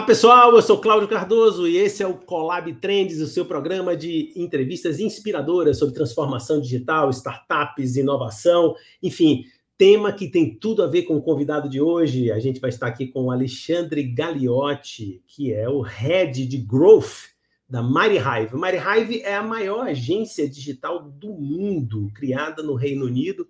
Olá 0.00 0.06
pessoal, 0.06 0.54
eu 0.56 0.62
sou 0.62 0.80
Cláudio 0.80 1.06
Cardoso 1.06 1.68
e 1.68 1.76
esse 1.76 2.02
é 2.02 2.06
o 2.06 2.14
Collab 2.14 2.72
Trends, 2.76 3.20
o 3.20 3.26
seu 3.26 3.44
programa 3.44 3.94
de 3.94 4.32
entrevistas 4.34 4.98
inspiradoras 4.98 5.78
sobre 5.78 5.94
transformação 5.94 6.58
digital, 6.58 7.10
startups, 7.10 7.96
inovação, 7.96 8.74
enfim, 9.02 9.44
tema 9.76 10.10
que 10.10 10.26
tem 10.26 10.54
tudo 10.54 10.82
a 10.82 10.86
ver 10.86 11.02
com 11.02 11.18
o 11.18 11.22
convidado 11.22 11.68
de 11.68 11.82
hoje. 11.82 12.32
A 12.32 12.38
gente 12.38 12.58
vai 12.60 12.70
estar 12.70 12.86
aqui 12.86 13.08
com 13.08 13.24
o 13.24 13.30
Alexandre 13.30 14.02
Gagliotti, 14.02 15.22
que 15.26 15.52
é 15.52 15.68
o 15.68 15.82
Head 15.82 16.46
de 16.46 16.56
Growth 16.56 17.34
da 17.68 17.82
Mighty 17.82 18.16
Hive. 18.16 18.56
Mighty 18.56 18.78
Hive 18.78 19.20
é 19.20 19.34
a 19.34 19.42
maior 19.42 19.86
agência 19.86 20.48
digital 20.48 21.02
do 21.02 21.34
mundo, 21.34 22.10
criada 22.14 22.62
no 22.62 22.74
Reino 22.74 23.04
Unido 23.04 23.46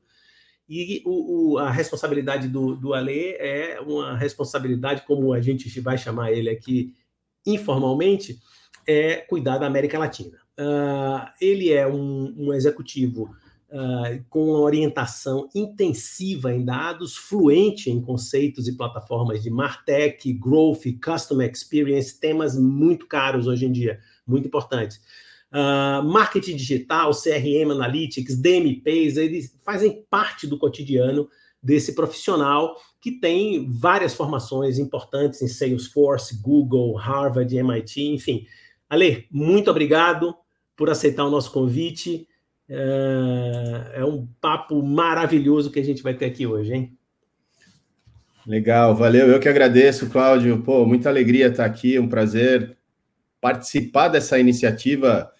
e 0.71 1.03
o, 1.05 1.55
o, 1.55 1.59
a 1.59 1.69
responsabilidade 1.69 2.47
do, 2.47 2.77
do 2.77 2.95
Ale 2.95 3.35
é 3.41 3.81
uma 3.81 4.17
responsabilidade, 4.17 5.03
como 5.05 5.33
a 5.33 5.41
gente 5.41 5.81
vai 5.81 5.99
chamar 5.99 6.31
ele 6.31 6.49
aqui 6.49 6.95
informalmente, 7.45 8.39
é 8.87 9.17
cuidar 9.17 9.59
da 9.59 9.67
América 9.67 9.99
Latina. 9.99 10.39
Uh, 10.57 11.29
ele 11.41 11.73
é 11.73 11.89
um, 11.89 12.33
um 12.39 12.55
executivo 12.55 13.35
uh, 13.69 14.25
com 14.29 14.51
uma 14.51 14.61
orientação 14.61 15.49
intensiva 15.57 16.55
em 16.55 16.65
dados, 16.65 17.17
fluente 17.17 17.91
em 17.91 18.01
conceitos 18.01 18.69
e 18.69 18.77
plataformas 18.77 19.43
de 19.43 19.51
Martech, 19.51 20.33
Growth, 20.35 20.85
Customer 21.05 21.51
Experience, 21.51 22.21
temas 22.21 22.57
muito 22.57 23.09
caros 23.09 23.49
hoje 23.49 23.67
em 23.67 23.73
dia, 23.73 23.99
muito 24.25 24.47
importantes 24.47 25.01
uh, 25.53 26.03
marketing 26.05 26.57
digital, 26.57 27.13
CRM 27.13 27.71
Analytics, 27.71 28.37
DMPs, 28.37 29.17
eles 29.17 29.57
fazem 29.65 30.05
parte 30.09 30.47
do 30.47 30.59
cotidiano 30.59 31.29
desse 31.63 31.95
profissional 31.95 32.77
que 33.01 33.13
tem 33.13 33.71
várias 33.71 34.15
formações 34.15 34.79
importantes 34.79 35.43
em 35.43 35.49
Salesforce, 35.49 36.41
Google, 36.41 36.95
Harvard, 36.95 37.55
MIT, 37.55 38.03
enfim. 38.09 38.47
Ale, 38.89 39.27
muito 39.31 39.71
obrigado 39.71 40.35
por 40.77 40.91
aceitar 40.91 41.25
o 41.25 41.31
nosso 41.31 41.53
convite. 41.53 42.27
Uh, 42.69 43.91
é 43.95 44.05
um 44.05 44.29
papo 44.41 44.83
maravilhoso 44.83 45.71
que 45.71 45.81
a 45.81 45.85
gente 45.85 46.03
vai 46.03 46.15
ter 46.15 46.27
aqui 46.27 46.47
hoje, 46.47 46.73
hein? 46.73 46.97
Legal, 48.47 48.97
valeu. 48.97 49.29
Eu 49.29 49.41
que 49.41 49.49
agradeço, 49.49 50.09
Cláudio. 50.09 50.63
Pô, 50.63 50.87
muita 50.87 51.09
alegria 51.09 51.49
estar 51.49 51.65
aqui, 51.65 51.99
um 51.99 52.09
prazer 52.09 52.77
participar 53.41 54.09
dessa 54.09 54.39
iniciativa 54.39 55.31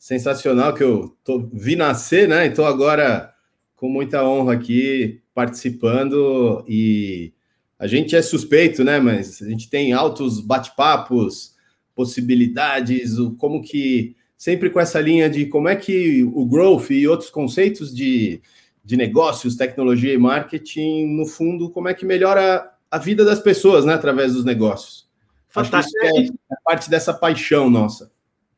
sensacional 0.00 0.72
que 0.72 0.82
eu 0.82 1.14
tô, 1.22 1.46
vi 1.52 1.76
nascer, 1.76 2.26
né? 2.26 2.46
Então 2.46 2.64
agora 2.64 3.34
com 3.76 3.86
muita 3.86 4.24
honra 4.24 4.54
aqui 4.54 5.20
participando 5.34 6.64
e 6.66 7.34
a 7.78 7.86
gente 7.86 8.16
é 8.16 8.22
suspeito, 8.22 8.82
né? 8.82 8.98
Mas 8.98 9.42
a 9.42 9.48
gente 9.48 9.68
tem 9.68 9.92
altos 9.92 10.40
bate-papos, 10.40 11.54
possibilidades, 11.94 13.18
o 13.18 13.32
como 13.32 13.62
que 13.62 14.16
sempre 14.38 14.70
com 14.70 14.80
essa 14.80 14.98
linha 14.98 15.28
de 15.28 15.44
como 15.44 15.68
é 15.68 15.76
que 15.76 16.24
o 16.24 16.46
growth 16.46 16.90
e 16.90 17.06
outros 17.06 17.28
conceitos 17.28 17.94
de, 17.94 18.40
de 18.82 18.96
negócios, 18.96 19.54
tecnologia 19.54 20.14
e 20.14 20.18
marketing, 20.18 21.14
no 21.14 21.26
fundo, 21.26 21.68
como 21.68 21.88
é 21.88 21.94
que 21.94 22.06
melhora 22.06 22.72
a 22.90 22.96
vida 22.96 23.22
das 23.22 23.38
pessoas, 23.38 23.84
né? 23.84 23.92
Através 23.92 24.32
dos 24.32 24.46
negócios. 24.46 25.06
Fantástico. 25.48 25.98
Acho 26.06 26.14
que 26.14 26.20
é, 26.22 26.54
é 26.54 26.56
parte 26.64 26.88
dessa 26.88 27.12
paixão 27.12 27.68
nossa. 27.68 28.10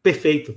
Perfeito. 0.03 0.55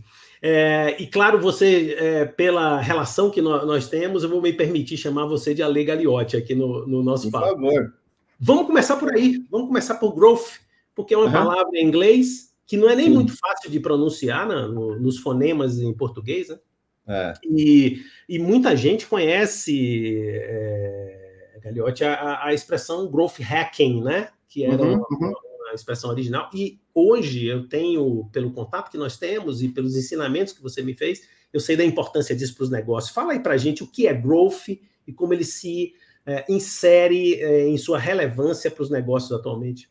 É, 0.47 0.95
e 1.01 1.07
claro, 1.07 1.41
você, 1.41 1.95
é, 1.97 2.25
pela 2.25 2.79
relação 2.79 3.31
que 3.31 3.41
nós, 3.41 3.65
nós, 3.65 3.89
temos, 3.89 4.21
eu 4.21 4.29
vou 4.29 4.39
me 4.39 4.53
permitir 4.53 4.95
chamar 4.95 5.25
você 5.25 5.55
de 5.55 5.63
Ale 5.63 5.83
Galiotti 5.83 6.37
aqui 6.37 6.53
no, 6.53 6.85
no 6.85 7.01
nosso 7.01 7.31
por 7.31 7.41
papo. 7.41 7.55
Por 7.55 7.73
favor. 7.73 7.93
Vamos 8.39 8.67
começar 8.67 8.97
por 8.97 9.11
aí. 9.11 9.43
Vamos 9.49 9.69
começar 9.69 9.95
por 9.95 10.13
growth, 10.13 10.59
porque 10.93 11.15
é 11.15 11.17
uma 11.17 11.25
uhum. 11.25 11.31
palavra 11.31 11.71
em 11.73 11.87
inglês 11.87 12.53
que 12.67 12.77
não 12.77 12.87
é 12.87 12.95
nem 12.95 13.07
Sim. 13.07 13.13
muito 13.15 13.35
fácil 13.35 13.71
de 13.71 13.79
pronunciar 13.79 14.47
né, 14.47 14.67
no, 14.67 14.99
nos 14.99 15.17
fonemas 15.17 15.79
em 15.79 15.91
português, 15.91 16.49
né? 16.49 16.59
É. 17.07 17.33
E, 17.43 18.03
e, 18.29 18.37
muita 18.37 18.77
gente 18.77 19.07
conhece, 19.07 20.15
é, 20.25 21.59
Galiotti, 21.63 22.03
a, 22.03 22.45
a, 22.45 22.53
expressão 22.53 23.09
growth 23.09 23.39
hacking, 23.39 24.03
né? 24.03 24.29
Que 24.47 24.63
era 24.63 24.79
uhum, 24.83 24.93
uma, 24.93 25.07
uhum 25.09 25.33
expressão 25.75 26.09
original. 26.09 26.49
E 26.53 26.79
hoje 26.93 27.45
eu 27.45 27.67
tenho, 27.67 28.29
pelo 28.31 28.51
contato 28.51 28.89
que 28.89 28.97
nós 28.97 29.17
temos 29.17 29.61
e 29.61 29.69
pelos 29.69 29.95
ensinamentos 29.95 30.53
que 30.53 30.61
você 30.61 30.81
me 30.81 30.93
fez, 30.93 31.27
eu 31.53 31.59
sei 31.59 31.77
da 31.77 31.85
importância 31.85 32.35
disso 32.35 32.55
para 32.55 32.63
os 32.63 32.69
negócios. 32.69 33.13
Fala 33.13 33.33
aí 33.33 33.39
para 33.39 33.57
gente 33.57 33.83
o 33.83 33.87
que 33.87 34.07
é 34.07 34.13
growth 34.13 34.67
e 35.07 35.13
como 35.13 35.33
ele 35.33 35.43
se 35.43 35.93
é, 36.25 36.45
insere 36.49 37.35
é, 37.35 37.67
em 37.67 37.77
sua 37.77 37.99
relevância 37.99 38.69
para 38.71 38.83
os 38.83 38.89
negócios 38.89 39.31
atualmente. 39.31 39.89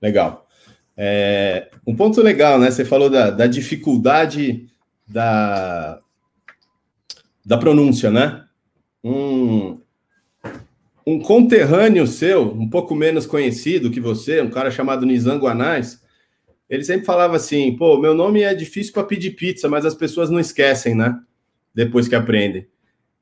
Legal. 0.00 0.46
É, 0.96 1.70
um 1.86 1.94
ponto 1.94 2.20
legal, 2.22 2.58
né? 2.58 2.70
Você 2.70 2.84
falou 2.84 3.10
da, 3.10 3.30
da 3.30 3.46
dificuldade 3.46 4.68
da, 5.06 5.98
da 7.44 7.58
pronúncia, 7.58 8.10
né? 8.10 8.44
Um, 9.04 9.80
um 11.06 11.20
conterrâneo 11.20 12.06
seu, 12.06 12.50
um 12.52 12.68
pouco 12.68 12.94
menos 12.94 13.26
conhecido 13.26 13.90
que 13.90 14.00
você, 14.00 14.42
um 14.42 14.50
cara 14.50 14.70
chamado 14.70 15.06
Nizam 15.06 15.38
Guanais, 15.38 16.02
ele 16.68 16.82
sempre 16.82 17.06
falava 17.06 17.36
assim: 17.36 17.76
pô, 17.76 17.98
meu 17.98 18.12
nome 18.12 18.42
é 18.42 18.52
difícil 18.52 18.92
para 18.92 19.04
pedir 19.04 19.30
pizza, 19.30 19.68
mas 19.68 19.86
as 19.86 19.94
pessoas 19.94 20.28
não 20.28 20.40
esquecem, 20.40 20.94
né? 20.94 21.16
Depois 21.72 22.08
que 22.08 22.16
aprendem. 22.16 22.66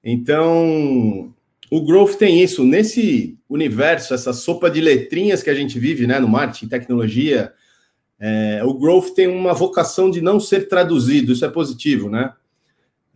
Então, 0.02 1.34
o 1.70 1.84
growth 1.84 2.14
tem 2.16 2.42
isso. 2.42 2.64
Nesse 2.64 3.38
universo, 3.48 4.14
essa 4.14 4.32
sopa 4.32 4.70
de 4.70 4.80
letrinhas 4.80 5.42
que 5.42 5.50
a 5.50 5.54
gente 5.54 5.78
vive, 5.78 6.06
né, 6.06 6.18
no 6.18 6.28
marketing, 6.28 6.68
tecnologia, 6.68 7.52
é, 8.18 8.62
o 8.64 8.74
growth 8.74 9.10
tem 9.14 9.26
uma 9.26 9.52
vocação 9.52 10.10
de 10.10 10.20
não 10.20 10.40
ser 10.40 10.68
traduzido. 10.68 11.32
Isso 11.32 11.44
é 11.44 11.50
positivo, 11.50 12.08
né? 12.08 12.32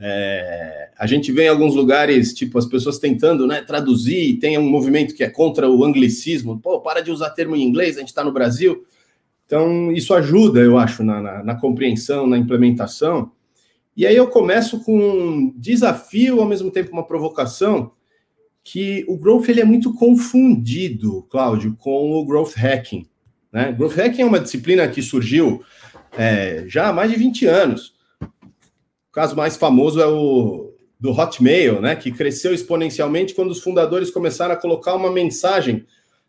É, 0.00 0.90
a 0.96 1.06
gente 1.06 1.32
vê 1.32 1.44
em 1.44 1.48
alguns 1.48 1.74
lugares, 1.74 2.32
tipo, 2.32 2.56
as 2.56 2.66
pessoas 2.66 2.98
tentando 2.98 3.46
né, 3.46 3.62
traduzir, 3.62 4.38
tem 4.38 4.56
um 4.56 4.68
movimento 4.68 5.14
que 5.14 5.24
é 5.24 5.28
contra 5.28 5.68
o 5.68 5.84
anglicismo, 5.84 6.60
pô, 6.60 6.80
para 6.80 7.00
de 7.00 7.10
usar 7.10 7.30
termo 7.30 7.56
em 7.56 7.62
inglês, 7.62 7.96
a 7.96 8.00
gente 8.00 8.08
está 8.08 8.22
no 8.22 8.32
Brasil. 8.32 8.84
Então, 9.44 9.90
isso 9.92 10.14
ajuda, 10.14 10.60
eu 10.60 10.78
acho, 10.78 11.02
na, 11.02 11.20
na, 11.20 11.42
na, 11.42 11.54
compreensão, 11.54 12.26
na 12.26 12.38
implementação. 12.38 13.32
E 13.96 14.06
aí 14.06 14.14
eu 14.14 14.28
começo 14.28 14.84
com 14.84 14.96
um 14.96 15.54
desafio, 15.56 16.40
ao 16.40 16.46
mesmo 16.46 16.70
tempo 16.70 16.92
uma 16.92 17.06
provocação, 17.06 17.90
que 18.62 19.04
o 19.08 19.16
growth 19.16 19.48
ele 19.48 19.62
é 19.62 19.64
muito 19.64 19.94
confundido, 19.94 21.22
Cláudio, 21.30 21.74
com 21.78 22.12
o 22.12 22.24
growth 22.24 22.54
hacking. 22.54 23.06
Né? 23.50 23.72
Growth 23.72 23.96
hacking 23.96 24.22
é 24.22 24.26
uma 24.26 24.38
disciplina 24.38 24.86
que 24.86 25.00
surgiu 25.00 25.62
é, 26.16 26.64
já 26.68 26.88
há 26.88 26.92
mais 26.92 27.10
de 27.10 27.16
20 27.16 27.46
anos 27.46 27.97
o 29.10 29.12
caso 29.12 29.36
mais 29.36 29.56
famoso 29.56 30.00
é 30.00 30.06
o 30.06 30.72
do 31.00 31.12
Hotmail, 31.12 31.80
né, 31.80 31.94
que 31.94 32.10
cresceu 32.10 32.52
exponencialmente 32.52 33.32
quando 33.32 33.50
os 33.50 33.60
fundadores 33.60 34.10
começaram 34.10 34.54
a 34.54 34.56
colocar 34.56 34.94
uma 34.96 35.12
mensagem 35.12 35.86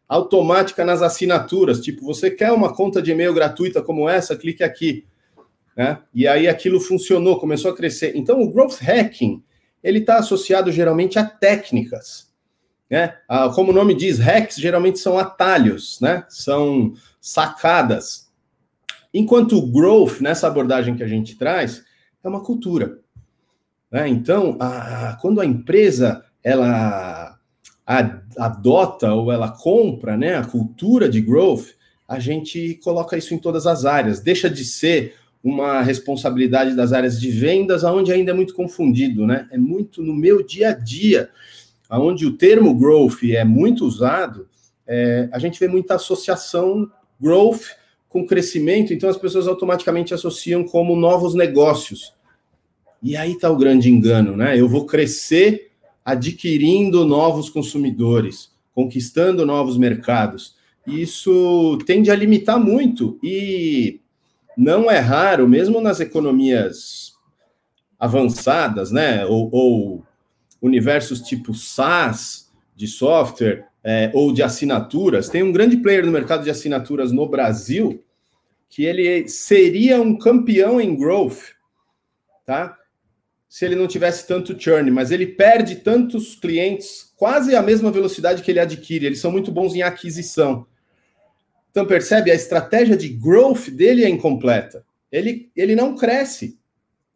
automática 0.07 0.85
nas 0.85 1.01
assinaturas, 1.01 1.79
tipo, 1.81 2.05
você 2.05 2.31
quer 2.31 2.51
uma 2.51 2.73
conta 2.73 3.01
de 3.01 3.11
e-mail 3.11 3.33
gratuita 3.33 3.81
como 3.81 4.09
essa, 4.09 4.35
clique 4.35 4.63
aqui, 4.63 5.05
né? 5.77 5.99
E 6.13 6.27
aí 6.27 6.47
aquilo 6.47 6.79
funcionou, 6.79 7.39
começou 7.39 7.71
a 7.71 7.75
crescer. 7.75 8.13
Então, 8.15 8.41
o 8.41 8.51
growth 8.51 8.79
hacking, 8.81 9.43
ele 9.83 9.99
está 9.99 10.17
associado 10.17 10.71
geralmente 10.71 11.17
a 11.19 11.23
técnicas, 11.23 12.31
né? 12.89 13.15
Ah, 13.27 13.49
como 13.49 13.71
o 13.71 13.73
nome 13.73 13.93
diz, 13.93 14.17
hacks 14.17 14.57
geralmente 14.57 14.99
são 14.99 15.17
atalhos, 15.17 15.99
né? 16.01 16.25
São 16.27 16.93
sacadas. 17.21 18.29
Enquanto 19.13 19.57
o 19.57 19.71
growth, 19.71 20.21
nessa 20.21 20.47
abordagem 20.47 20.95
que 20.95 21.03
a 21.03 21.07
gente 21.07 21.37
traz, 21.37 21.83
é 22.23 22.27
uma 22.27 22.43
cultura. 22.43 22.99
Né? 23.91 24.07
Então, 24.07 24.57
a, 24.59 25.17
quando 25.21 25.41
a 25.41 25.45
empresa 25.45 26.23
ela 26.43 27.37
adota 28.37 29.13
ou 29.13 29.31
ela 29.31 29.49
compra 29.49 30.15
né, 30.15 30.35
a 30.35 30.45
cultura 30.45 31.09
de 31.09 31.19
growth, 31.19 31.69
a 32.07 32.19
gente 32.19 32.79
coloca 32.83 33.17
isso 33.17 33.33
em 33.33 33.39
todas 33.39 33.65
as 33.65 33.83
áreas. 33.83 34.19
Deixa 34.19 34.49
de 34.49 34.63
ser 34.63 35.15
uma 35.43 35.81
responsabilidade 35.81 36.75
das 36.75 36.93
áreas 36.93 37.19
de 37.19 37.31
vendas, 37.31 37.83
aonde 37.83 38.11
ainda 38.11 38.31
é 38.31 38.33
muito 38.33 38.53
confundido, 38.53 39.25
né? 39.25 39.47
É 39.51 39.57
muito 39.57 40.03
no 40.03 40.13
meu 40.13 40.45
dia 40.45 40.69
a 40.69 40.73
dia, 40.73 41.29
aonde 41.89 42.25
o 42.25 42.35
termo 42.35 42.75
growth 42.75 43.23
é 43.23 43.43
muito 43.45 43.85
usado, 43.85 44.47
é, 44.85 45.29
a 45.31 45.39
gente 45.39 45.59
vê 45.59 45.67
muita 45.67 45.95
associação 45.95 46.91
growth 47.21 47.61
com 48.09 48.25
crescimento, 48.25 48.91
então 48.91 49.07
as 49.07 49.17
pessoas 49.17 49.47
automaticamente 49.47 50.13
associam 50.13 50.63
como 50.63 50.95
novos 50.95 51.35
negócios. 51.35 52.13
E 53.01 53.15
aí 53.15 53.33
está 53.33 53.49
o 53.49 53.55
grande 53.55 53.89
engano, 53.89 54.35
né? 54.35 54.59
Eu 54.59 54.67
vou 54.67 54.85
crescer 54.85 55.71
adquirindo 56.03 57.05
novos 57.05 57.49
consumidores, 57.49 58.51
conquistando 58.73 59.45
novos 59.45 59.77
mercados. 59.77 60.55
Isso 60.87 61.77
tende 61.85 62.09
a 62.09 62.15
limitar 62.15 62.59
muito 62.59 63.19
e 63.23 64.01
não 64.57 64.89
é 64.89 64.97
raro, 64.97 65.47
mesmo 65.47 65.79
nas 65.79 65.99
economias 65.99 67.13
avançadas, 67.99 68.91
né? 68.91 69.23
Ou, 69.25 69.49
ou 69.51 70.03
universos 70.59 71.21
tipo 71.21 71.53
SaaS 71.53 72.51
de 72.75 72.87
software, 72.87 73.68
é, 73.83 74.11
ou 74.13 74.33
de 74.33 74.43
assinaturas. 74.43 75.29
Tem 75.29 75.43
um 75.43 75.51
grande 75.51 75.77
player 75.77 76.05
no 76.05 76.11
mercado 76.11 76.43
de 76.43 76.49
assinaturas 76.49 77.11
no 77.11 77.27
Brasil 77.27 78.03
que 78.69 78.85
ele 78.85 79.27
seria 79.27 79.99
um 79.99 80.15
campeão 80.15 80.79
em 80.79 80.95
growth, 80.95 81.39
tá? 82.45 82.77
Se 83.47 83.65
ele 83.65 83.75
não 83.75 83.87
tivesse 83.87 84.27
tanto 84.27 84.59
churn, 84.59 84.91
mas 84.91 85.09
ele 85.09 85.25
perde 85.25 85.77
tantos 85.77 86.35
clientes 86.35 87.11
quase 87.17 87.55
a 87.55 87.63
mesma 87.63 87.91
velocidade 87.91 88.43
que 88.43 88.51
ele 88.51 88.59
adquire. 88.59 89.07
Eles 89.07 89.19
são 89.19 89.31
muito 89.31 89.51
bons 89.51 89.73
em 89.73 89.81
aquisição. 89.81 90.67
Então 91.71 91.85
percebe 91.85 92.29
a 92.29 92.35
estratégia 92.35 92.95
de 92.95 93.09
growth 93.09 93.69
dele 93.71 94.03
é 94.03 94.09
incompleta. 94.09 94.85
Ele, 95.11 95.51
ele 95.55 95.75
não 95.75 95.95
cresce. 95.95 96.59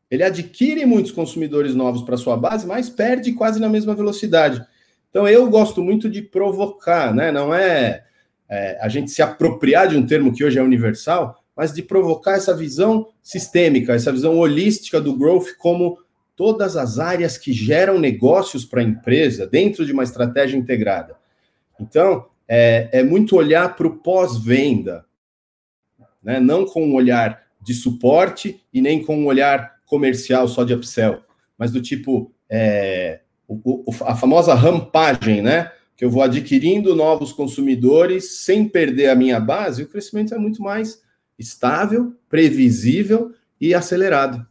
Ele 0.10 0.24
adquire 0.24 0.86
muitos 0.86 1.12
consumidores 1.12 1.76
novos 1.76 2.02
para 2.02 2.18
sua 2.18 2.36
base, 2.36 2.66
mas 2.66 2.90
perde 2.90 3.34
quase 3.34 3.60
na 3.60 3.70
mesma 3.70 3.94
velocidade. 3.94 4.66
Então 5.14 5.28
eu 5.28 5.48
gosto 5.48 5.84
muito 5.84 6.10
de 6.10 6.24
provocar, 6.24 7.14
né? 7.14 7.32
Não 7.32 7.54
é, 7.54 8.04
é 8.50 8.80
a 8.82 8.90
gente 8.90 9.12
se 9.12 9.22
apropriar 9.22 9.88
de 9.88 9.96
um 9.96 10.04
termo 10.04 10.34
que 10.34 10.44
hoje 10.44 10.58
é 10.58 10.64
universal, 10.64 11.40
mas 11.56 11.72
de 11.72 11.84
provocar 11.84 12.32
essa 12.32 12.58
visão 12.58 13.08
sistêmica, 13.22 13.94
essa 13.94 14.12
visão 14.12 14.40
holística 14.40 15.00
do 15.00 15.16
growth 15.16 15.50
como 15.60 16.00
todas 16.36 16.76
as 16.76 16.98
áreas 16.98 17.38
que 17.38 17.54
geram 17.54 18.00
negócios 18.00 18.66
para 18.66 18.82
a 18.82 18.84
empresa 18.84 19.46
dentro 19.46 19.86
de 19.86 19.92
uma 19.92 20.02
estratégia 20.02 20.58
integrada. 20.58 21.16
Então, 21.80 22.26
é, 22.48 22.90
é 22.92 23.04
muito 23.04 23.36
olhar 23.36 23.76
para 23.76 23.86
o 23.86 23.98
pós-venda, 23.98 25.06
né? 26.24 26.40
não 26.40 26.66
com 26.66 26.84
um 26.88 26.96
olhar 26.96 27.44
de 27.62 27.76
suporte 27.76 28.60
e 28.74 28.82
nem 28.82 29.06
com 29.06 29.16
um 29.16 29.28
olhar 29.28 29.76
comercial 29.86 30.48
só 30.48 30.64
de 30.64 30.74
upsell, 30.74 31.22
mas 31.56 31.70
do 31.70 31.80
tipo 31.80 32.34
é, 32.50 33.20
o, 33.48 33.84
a 34.02 34.16
famosa 34.16 34.54
rampagem, 34.54 35.42
né? 35.42 35.72
Que 35.96 36.06
eu 36.06 36.10
vou 36.10 36.24
adquirindo 36.24 36.96
novos 36.96 37.32
consumidores 37.32 38.40
sem 38.40 38.68
perder 38.68 39.10
a 39.10 39.16
minha 39.16 39.40
base, 39.40 39.84
o 39.84 39.88
crescimento 39.88 40.34
é 40.34 40.38
muito 40.38 40.62
mais 40.62 41.02
estável, 41.38 42.14
previsível 42.30 43.32
e 43.60 43.74
acelerado. 43.74 44.46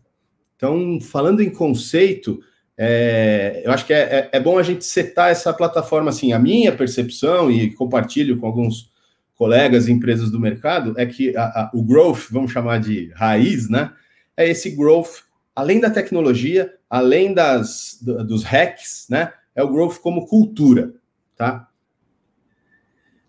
Então, 0.57 1.01
falando 1.01 1.43
em 1.43 1.51
conceito, 1.51 2.41
é, 2.77 3.63
eu 3.65 3.73
acho 3.73 3.85
que 3.87 3.93
é, 3.93 4.01
é, 4.01 4.29
é, 4.33 4.41
bom 4.41 4.59
a 4.59 4.63
gente 4.63 4.85
setar 4.85 5.31
essa 5.31 5.53
plataforma 5.53 6.11
assim. 6.11 6.33
A 6.33 6.39
minha 6.39 6.73
percepção, 6.73 7.51
e 7.51 7.73
compartilho 7.73 8.39
com 8.39 8.47
alguns 8.47 8.91
colegas 9.35 9.89
e 9.89 9.93
empresas 9.93 10.31
do 10.31 10.41
mercado, 10.41 10.95
é 10.97 11.05
que 11.05 11.37
a, 11.37 11.45
a, 11.45 11.71
o 11.75 11.83
growth, 11.83 12.31
vamos 12.31 12.53
chamar 12.53 12.79
de 12.79 13.11
raiz, 13.15 13.69
né? 13.69 13.93
É 14.37 14.49
esse 14.49 14.71
growth, 14.71 15.23
além 15.55 15.81
da 15.81 15.91
tecnologia, 15.91 16.73
além 16.89 17.33
das, 17.33 17.99
do, 18.01 18.25
dos 18.25 18.43
hacks, 18.43 19.07
né? 19.09 19.33
É 19.55 19.63
o 19.63 19.71
growth 19.71 19.99
como 19.99 20.27
cultura, 20.27 20.95
tá? 21.37 21.69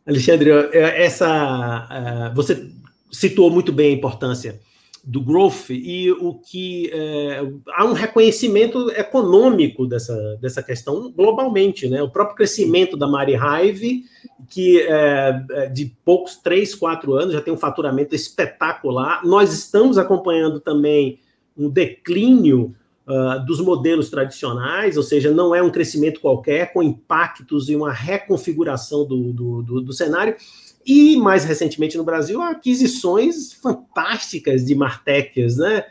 Alexandre, 0.06 0.50
essa 0.74 2.30
uh, 2.32 2.36
você 2.36 2.70
citou 3.12 3.50
muito 3.50 3.72
bem 3.72 3.94
a 3.94 3.98
importância 3.98 4.60
do 5.04 5.22
growth 5.22 5.70
e 5.70 6.10
o 6.12 6.36
que 6.36 6.90
é, 6.94 7.42
há 7.74 7.84
um 7.84 7.92
reconhecimento 7.92 8.90
econômico 8.92 9.86
dessa, 9.86 10.38
dessa 10.38 10.64
questão 10.64 11.12
globalmente, 11.12 11.90
né? 11.90 12.02
O 12.02 12.10
próprio 12.10 12.38
crescimento 12.38 12.96
da 12.96 13.06
Mari 13.06 13.34
Hive, 13.34 14.04
que 14.50 14.80
é 14.82 15.68
de 15.74 15.94
poucos 16.06 16.38
três, 16.38 16.74
quatro 16.74 17.16
anos 17.16 17.34
já 17.34 17.42
tem 17.42 17.54
um 17.54 17.58
faturamento 17.58 18.16
espetacular. 18.16 19.26
Nós 19.26 19.52
estamos 19.52 19.98
acompanhando 19.98 20.62
também 20.62 21.20
um 21.58 21.70
declínio 21.70 22.76
uh, 23.08 23.46
dos 23.46 23.60
modelos 23.60 24.10
tradicionais, 24.10 24.98
ou 24.98 25.04
seja, 25.04 25.32
não 25.32 25.54
é 25.54 25.62
um 25.62 25.70
crescimento 25.70 26.20
qualquer, 26.20 26.74
com 26.74 26.82
impactos 26.82 27.70
e 27.70 27.76
uma 27.76 27.92
reconfiguração 27.92 29.06
do, 29.06 29.34
do, 29.34 29.62
do, 29.62 29.82
do 29.82 29.94
cenário. 29.94 30.36
E, 30.86 31.16
mais 31.18 31.46
recentemente 31.46 31.98
no 31.98 32.04
Brasil, 32.04 32.42
aquisições 32.42 33.54
fantásticas 33.54 34.66
de 34.66 34.76
Martechs, 34.76 35.58
né? 35.58 35.86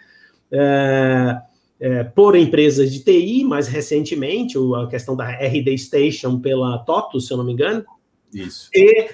É, 0.51 1.43
é, 1.81 2.05
por 2.05 2.37
empresas 2.37 2.93
de 2.93 3.01
TI, 3.01 3.43
mais 3.43 3.67
recentemente, 3.67 4.57
a 4.77 4.87
questão 4.87 5.17
da 5.17 5.29
RD 5.31 5.77
Station 5.79 6.39
pela 6.39 6.79
TOTUS, 6.79 7.27
se 7.27 7.33
eu 7.33 7.39
não 7.39 7.45
me 7.45 7.55
engano. 7.55 7.85
Isso. 8.33 8.69
E 8.73 9.11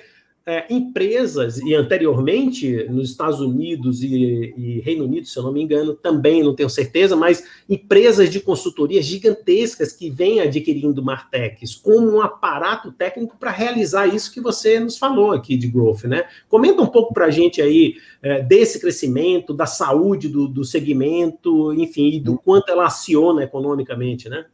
é, 0.49 0.65
empresas, 0.71 1.59
e 1.59 1.75
anteriormente 1.75 2.85
nos 2.85 3.11
Estados 3.11 3.39
Unidos 3.39 4.03
e, 4.03 4.55
e, 4.57 4.81
Reino 4.81 5.05
Unido, 5.05 5.27
se 5.27 5.39
eu 5.39 5.43
não 5.43 5.53
me 5.53 5.61
engano, 5.61 5.95
também 5.95 6.43
não 6.43 6.55
tenho 6.55 6.71
certeza, 6.71 7.15
mas 7.15 7.45
empresas 7.69 8.31
de 8.31 8.41
consultoria 8.41 9.03
gigantescas 9.03 9.93
que 9.93 10.09
vêm 10.09 10.41
adquirindo 10.41 11.05
Martechs 11.05 11.75
como 11.75 12.11
um 12.11 12.23
aparato 12.23 12.91
técnico 12.91 13.37
para 13.39 13.51
realizar 13.51 14.07
isso 14.07 14.33
que 14.33 14.41
você 14.41 14.81
nos 14.81 14.97
falou 14.97 15.33
aqui 15.33 15.55
de 15.55 15.69
growth, 15.69 16.05
né? 16.05 16.25
Comenta 16.49 16.81
um 16.81 16.87
pouco 16.87 17.13
para 17.13 17.27
a 17.27 17.31
gente 17.31 17.61
aí 17.61 17.97
é, 18.23 18.41
desse 18.41 18.81
crescimento, 18.81 19.53
da 19.53 19.67
saúde 19.67 20.29
do, 20.29 20.49
do 20.49 20.65
segmento, 20.65 21.75
enfim, 21.75 22.15
e 22.15 22.21
do 22.21 22.39
quanto 22.39 22.71
ela 22.73 22.87
aciona 22.87 23.45
economicamente, 23.45 24.31
né? 24.31 24.47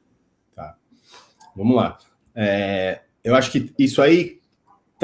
Tá. 0.57 0.75
Vamos 1.55 1.77
lá. 1.77 1.99
É, 2.35 3.03
eu 3.23 3.37
acho 3.37 3.53
que 3.53 3.73
isso 3.79 4.03
aí 4.03 4.43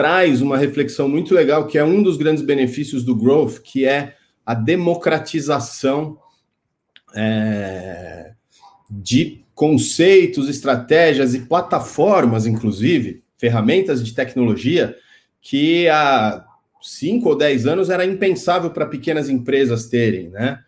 traz 0.01 0.41
uma 0.41 0.57
reflexão 0.57 1.07
muito 1.07 1.35
legal, 1.35 1.67
que 1.67 1.77
é 1.77 1.85
um 1.85 2.03
dos 2.03 2.17
grandes 2.17 2.43
benefícios 2.43 3.05
do 3.05 3.15
growth, 3.15 3.59
que 3.59 3.85
é 3.85 4.15
a 4.47 4.55
democratização 4.55 6.17
é, 7.15 8.33
de 8.91 9.45
conceitos, 9.55 10.49
estratégias 10.49 11.35
e 11.35 11.41
plataformas, 11.41 12.47
inclusive, 12.47 13.23
ferramentas 13.37 14.03
de 14.03 14.15
tecnologia, 14.15 14.97
que 15.39 15.87
há 15.91 16.47
cinco 16.81 17.29
ou 17.29 17.37
dez 17.37 17.67
anos 17.67 17.91
era 17.91 18.07
impensável 18.07 18.71
para 18.71 18.87
pequenas 18.87 19.29
empresas 19.29 19.91
terem, 19.91 20.31
né? 20.31 20.61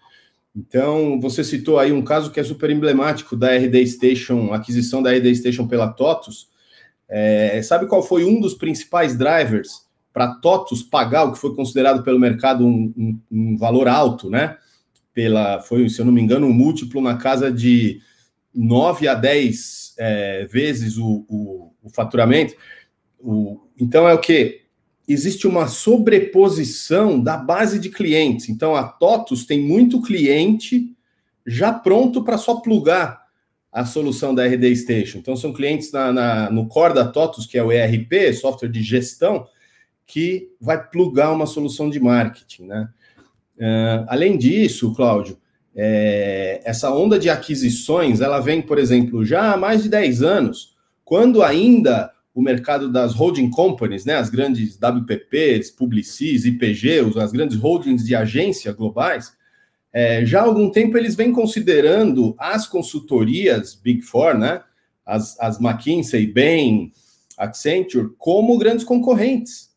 Então, 0.54 1.18
você 1.18 1.42
citou 1.42 1.78
aí 1.78 1.90
um 1.90 2.02
caso 2.02 2.30
que 2.30 2.38
é 2.38 2.44
super 2.44 2.68
emblemático 2.68 3.34
da 3.34 3.56
RD 3.56 3.86
Station, 3.86 4.52
aquisição 4.52 5.02
da 5.02 5.10
RD 5.10 5.34
Station 5.36 5.66
pela 5.66 5.88
TOTUS, 5.88 6.51
é, 7.14 7.60
sabe 7.62 7.86
qual 7.86 8.02
foi 8.02 8.24
um 8.24 8.40
dos 8.40 8.54
principais 8.54 9.14
drivers 9.14 9.86
para 10.14 10.34
TOTUS 10.34 10.82
pagar 10.82 11.24
o 11.24 11.32
que 11.32 11.38
foi 11.38 11.54
considerado 11.54 12.02
pelo 12.02 12.18
mercado 12.18 12.66
um, 12.66 12.92
um, 12.96 13.20
um, 13.30 13.56
valor 13.58 13.86
alto, 13.86 14.30
né? 14.30 14.56
Pela, 15.12 15.60
foi, 15.60 15.86
se 15.90 16.00
eu 16.00 16.06
não 16.06 16.12
me 16.12 16.22
engano, 16.22 16.46
um 16.46 16.52
múltiplo 16.52 17.02
na 17.02 17.18
casa 17.18 17.52
de 17.52 18.00
9 18.54 19.06
a 19.08 19.14
10 19.14 19.94
é, 19.98 20.46
vezes 20.46 20.96
o, 20.96 21.26
o, 21.28 21.72
o 21.82 21.90
faturamento. 21.90 22.54
O, 23.20 23.60
então 23.78 24.08
é 24.08 24.14
o 24.14 24.18
que? 24.18 24.62
Existe 25.06 25.46
uma 25.46 25.68
sobreposição 25.68 27.20
da 27.20 27.36
base 27.36 27.78
de 27.78 27.90
clientes. 27.90 28.48
Então 28.48 28.74
a 28.74 28.84
TOTUS 28.84 29.44
tem 29.44 29.60
muito 29.60 30.00
cliente 30.00 30.96
já 31.46 31.72
pronto 31.72 32.24
para 32.24 32.38
só 32.38 32.56
plugar 32.56 33.21
a 33.72 33.86
solução 33.86 34.34
da 34.34 34.46
RD 34.46 34.76
Station. 34.76 35.18
Então, 35.18 35.34
são 35.34 35.52
clientes 35.52 35.90
na, 35.90 36.12
na, 36.12 36.50
no 36.50 36.66
core 36.66 36.94
da 36.94 37.06
TOTUS, 37.06 37.46
que 37.46 37.56
é 37.56 37.64
o 37.64 37.72
ERP, 37.72 38.34
software 38.34 38.68
de 38.68 38.82
gestão, 38.82 39.46
que 40.06 40.50
vai 40.60 40.86
plugar 40.88 41.32
uma 41.32 41.46
solução 41.46 41.88
de 41.88 41.98
marketing. 41.98 42.66
Né? 42.66 42.88
Uh, 43.56 44.04
além 44.08 44.36
disso, 44.36 44.94
Cláudio, 44.94 45.38
é, 45.74 46.60
essa 46.64 46.94
onda 46.94 47.18
de 47.18 47.30
aquisições, 47.30 48.20
ela 48.20 48.40
vem, 48.40 48.60
por 48.60 48.78
exemplo, 48.78 49.24
já 49.24 49.54
há 49.54 49.56
mais 49.56 49.82
de 49.82 49.88
10 49.88 50.22
anos, 50.22 50.76
quando 51.02 51.42
ainda 51.42 52.12
o 52.34 52.42
mercado 52.42 52.90
das 52.90 53.14
holding 53.14 53.50
companies, 53.50 54.04
né, 54.04 54.16
as 54.16 54.30
grandes 54.30 54.78
WPPs, 54.78 55.70
Publicis, 55.70 56.44
IPG, 56.44 57.00
as 57.20 57.32
grandes 57.32 57.56
holdings 57.58 58.04
de 58.04 58.14
agência 58.14 58.72
globais, 58.72 59.34
é, 59.92 60.24
já 60.24 60.40
há 60.40 60.44
algum 60.44 60.70
tempo 60.70 60.96
eles 60.96 61.14
vêm 61.14 61.32
considerando 61.32 62.34
as 62.38 62.66
consultorias 62.66 63.74
Big 63.74 64.02
Four, 64.02 64.38
né? 64.38 64.62
As, 65.04 65.38
as 65.38 65.60
McKinsey, 65.60 66.26
Bain, 66.26 66.92
Accenture, 67.36 68.10
como 68.16 68.56
grandes 68.56 68.84
concorrentes. 68.84 69.70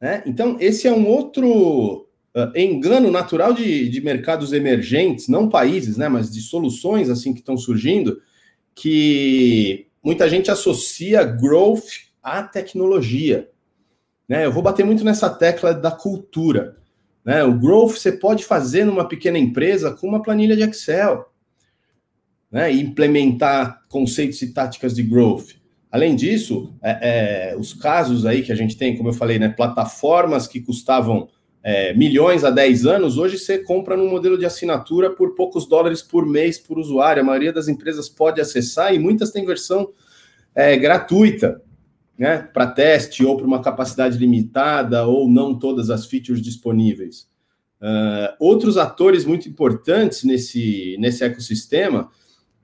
Né? 0.00 0.22
Então, 0.26 0.56
esse 0.58 0.88
é 0.88 0.92
um 0.92 1.06
outro 1.06 2.08
uh, 2.34 2.58
engano 2.58 3.10
natural 3.10 3.52
de, 3.52 3.88
de 3.88 4.00
mercados 4.00 4.52
emergentes, 4.52 5.28
não 5.28 5.48
países, 5.48 5.96
né? 5.96 6.08
Mas 6.08 6.32
de 6.32 6.40
soluções 6.40 7.08
assim 7.08 7.32
que 7.32 7.40
estão 7.40 7.56
surgindo, 7.56 8.20
que 8.74 9.86
muita 10.02 10.28
gente 10.28 10.50
associa 10.50 11.22
growth 11.22 11.84
à 12.22 12.42
tecnologia. 12.42 13.48
Né? 14.28 14.44
Eu 14.44 14.52
vou 14.52 14.62
bater 14.62 14.84
muito 14.84 15.04
nessa 15.04 15.30
tecla 15.30 15.72
da 15.72 15.90
cultura. 15.90 16.81
Né? 17.24 17.44
O 17.44 17.58
growth 17.58 17.96
você 17.96 18.12
pode 18.12 18.44
fazer 18.44 18.84
numa 18.84 19.06
pequena 19.06 19.38
empresa 19.38 19.92
com 19.92 20.08
uma 20.08 20.22
planilha 20.22 20.56
de 20.56 20.62
Excel, 20.62 21.26
né? 22.50 22.72
E 22.72 22.80
implementar 22.80 23.82
conceitos 23.88 24.42
e 24.42 24.52
táticas 24.52 24.94
de 24.94 25.02
growth. 25.02 25.54
Além 25.90 26.14
disso, 26.14 26.74
é, 26.82 27.52
é, 27.52 27.56
os 27.56 27.72
casos 27.72 28.26
aí 28.26 28.42
que 28.42 28.52
a 28.52 28.54
gente 28.54 28.76
tem, 28.76 28.96
como 28.96 29.10
eu 29.10 29.12
falei, 29.12 29.38
né, 29.38 29.48
plataformas 29.48 30.46
que 30.46 30.60
custavam 30.60 31.28
é, 31.62 31.94
milhões 31.94 32.44
há 32.44 32.50
10 32.50 32.86
anos, 32.86 33.18
hoje 33.18 33.38
você 33.38 33.58
compra 33.58 33.96
num 33.96 34.08
modelo 34.08 34.36
de 34.36 34.44
assinatura 34.44 35.10
por 35.10 35.34
poucos 35.34 35.66
dólares 35.66 36.02
por 36.02 36.26
mês 36.26 36.58
por 36.58 36.78
usuário. 36.78 37.22
A 37.22 37.24
maioria 37.24 37.52
das 37.52 37.68
empresas 37.68 38.08
pode 38.08 38.40
acessar 38.40 38.94
e 38.94 38.98
muitas 38.98 39.30
têm 39.30 39.46
versão 39.46 39.90
é, 40.54 40.76
gratuita 40.76 41.62
né, 42.22 42.38
para 42.54 42.68
teste 42.68 43.24
ou 43.24 43.36
para 43.36 43.44
uma 43.44 43.60
capacidade 43.60 44.16
limitada 44.16 45.04
ou 45.04 45.28
não 45.28 45.58
todas 45.58 45.90
as 45.90 46.06
features 46.06 46.40
disponíveis. 46.40 47.26
Uh, 47.80 48.30
outros 48.38 48.76
atores 48.78 49.24
muito 49.24 49.48
importantes 49.48 50.22
nesse, 50.22 50.96
nesse 51.00 51.24
ecossistema, 51.24 52.08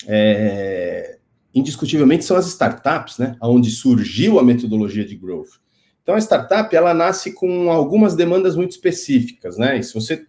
é, 0.07 1.19
indiscutivelmente, 1.53 2.25
são 2.25 2.37
as 2.37 2.47
startups, 2.47 3.19
né? 3.19 3.35
Onde 3.43 3.69
surgiu 3.73 4.39
a 4.39 4.45
metodologia 4.45 5.05
de 5.05 5.17
growth. 5.17 5.59
Então, 6.05 6.15
a 6.15 6.21
startup 6.21 6.75
ela 6.77 6.95
nasce 6.95 7.33
com 7.33 7.69
algumas 7.69 8.15
demandas 8.15 8.55
muito 8.55 8.71
específicas, 8.71 9.59
né? 9.59 9.77
E 9.77 9.83
se 9.83 9.93
você 9.93 10.25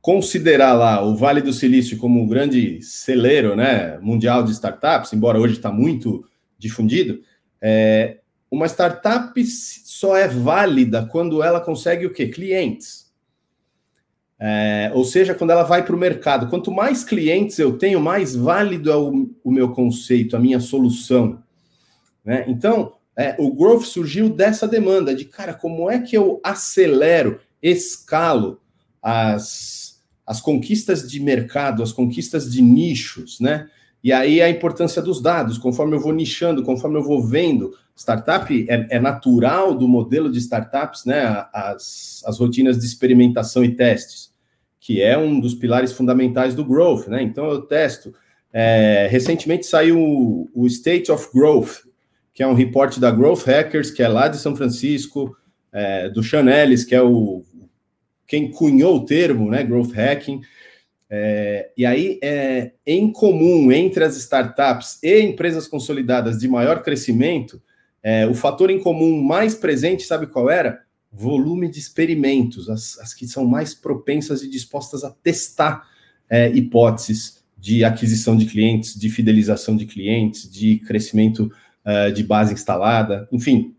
considerar 0.00 0.72
lá 0.74 1.04
o 1.04 1.16
Vale 1.16 1.42
do 1.42 1.52
Silício 1.52 1.98
como 1.98 2.22
um 2.22 2.28
grande 2.28 2.80
celeiro 2.80 3.56
né, 3.56 3.98
mundial 3.98 4.44
de 4.44 4.52
startups, 4.52 5.12
embora 5.12 5.40
hoje 5.40 5.54
está 5.54 5.72
muito 5.72 6.24
difundido, 6.56 7.20
é, 7.60 8.18
uma 8.50 8.66
startup 8.66 9.44
só 9.44 10.16
é 10.16 10.28
válida 10.28 11.06
quando 11.06 11.42
ela 11.42 11.60
consegue 11.60 12.06
o 12.06 12.12
quê? 12.12 12.28
Clientes. 12.28 13.06
É, 14.38 14.90
ou 14.94 15.04
seja, 15.04 15.34
quando 15.34 15.50
ela 15.50 15.62
vai 15.62 15.84
para 15.84 15.96
o 15.96 15.98
mercado. 15.98 16.48
Quanto 16.48 16.70
mais 16.70 17.02
clientes 17.02 17.58
eu 17.58 17.78
tenho, 17.78 18.00
mais 18.00 18.36
válido 18.36 18.90
é 18.90 18.96
o, 18.96 19.30
o 19.42 19.50
meu 19.50 19.70
conceito, 19.70 20.36
a 20.36 20.40
minha 20.40 20.60
solução. 20.60 21.42
Né? 22.24 22.44
Então, 22.46 22.92
é, 23.16 23.34
o 23.38 23.50
growth 23.54 23.84
surgiu 23.84 24.28
dessa 24.28 24.68
demanda 24.68 25.14
de, 25.14 25.24
cara, 25.24 25.54
como 25.54 25.90
é 25.90 26.00
que 26.00 26.16
eu 26.16 26.38
acelero, 26.44 27.40
escalo 27.62 28.60
as, 29.02 30.02
as 30.26 30.40
conquistas 30.40 31.10
de 31.10 31.18
mercado, 31.18 31.82
as 31.82 31.92
conquistas 31.92 32.52
de 32.52 32.60
nichos, 32.60 33.40
né? 33.40 33.70
E 34.04 34.12
aí 34.12 34.42
a 34.42 34.50
importância 34.50 35.00
dos 35.00 35.20
dados, 35.20 35.58
conforme 35.58 35.96
eu 35.96 36.00
vou 36.00 36.12
nichando, 36.12 36.62
conforme 36.62 36.98
eu 36.98 37.02
vou 37.02 37.26
vendo. 37.26 37.74
Startup 37.96 38.66
é, 38.68 38.86
é 38.90 39.00
natural 39.00 39.74
do 39.74 39.88
modelo 39.88 40.30
de 40.30 40.38
startups, 40.38 41.06
né? 41.06 41.46
As, 41.52 42.22
as 42.26 42.38
rotinas 42.38 42.78
de 42.78 42.84
experimentação 42.84 43.64
e 43.64 43.74
testes, 43.74 44.30
que 44.78 45.00
é 45.00 45.16
um 45.16 45.40
dos 45.40 45.54
pilares 45.54 45.92
fundamentais 45.92 46.54
do 46.54 46.64
growth, 46.64 47.08
né? 47.08 47.22
Então 47.22 47.46
eu 47.46 47.62
testo. 47.62 48.14
É, 48.52 49.08
recentemente 49.10 49.66
saiu 49.66 49.98
o, 50.54 50.66
State 50.66 51.10
of 51.10 51.28
Growth, 51.32 51.86
que 52.34 52.42
é 52.42 52.46
um 52.46 52.54
reporte 52.54 53.00
da 53.00 53.10
Growth 53.10 53.44
Hackers, 53.44 53.90
que 53.90 54.02
é 54.02 54.08
lá 54.08 54.28
de 54.28 54.36
São 54.36 54.54
Francisco, 54.54 55.34
é, 55.72 56.10
do 56.10 56.22
Chanelis, 56.22 56.84
que 56.84 56.94
é 56.94 57.02
o 57.02 57.42
quem 58.26 58.50
cunhou 58.50 58.96
o 58.96 59.04
termo, 59.06 59.50
né? 59.50 59.64
Growth 59.64 59.92
Hacking. 59.92 60.42
É, 61.08 61.70
e 61.76 61.86
aí, 61.86 62.18
é, 62.22 62.72
em 62.86 63.10
comum 63.10 63.72
entre 63.72 64.04
as 64.04 64.16
startups 64.16 64.98
e 65.02 65.20
empresas 65.20 65.66
consolidadas 65.66 66.38
de 66.38 66.48
maior 66.48 66.82
crescimento, 66.82 67.62
é, 68.06 68.24
o 68.24 68.34
fator 68.34 68.70
em 68.70 68.78
comum 68.78 69.20
mais 69.20 69.56
presente, 69.56 70.04
sabe 70.04 70.28
qual 70.28 70.48
era? 70.48 70.80
Volume 71.10 71.68
de 71.68 71.80
experimentos, 71.80 72.70
as, 72.70 72.96
as 73.00 73.12
que 73.12 73.26
são 73.26 73.44
mais 73.44 73.74
propensas 73.74 74.44
e 74.44 74.48
dispostas 74.48 75.02
a 75.02 75.10
testar 75.10 75.88
é, 76.30 76.48
hipóteses 76.50 77.42
de 77.58 77.82
aquisição 77.82 78.36
de 78.36 78.46
clientes, 78.46 78.94
de 78.94 79.10
fidelização 79.10 79.76
de 79.76 79.86
clientes, 79.86 80.48
de 80.48 80.78
crescimento 80.86 81.50
uh, 81.84 82.12
de 82.12 82.22
base 82.22 82.54
instalada, 82.54 83.28
enfim. 83.32 83.74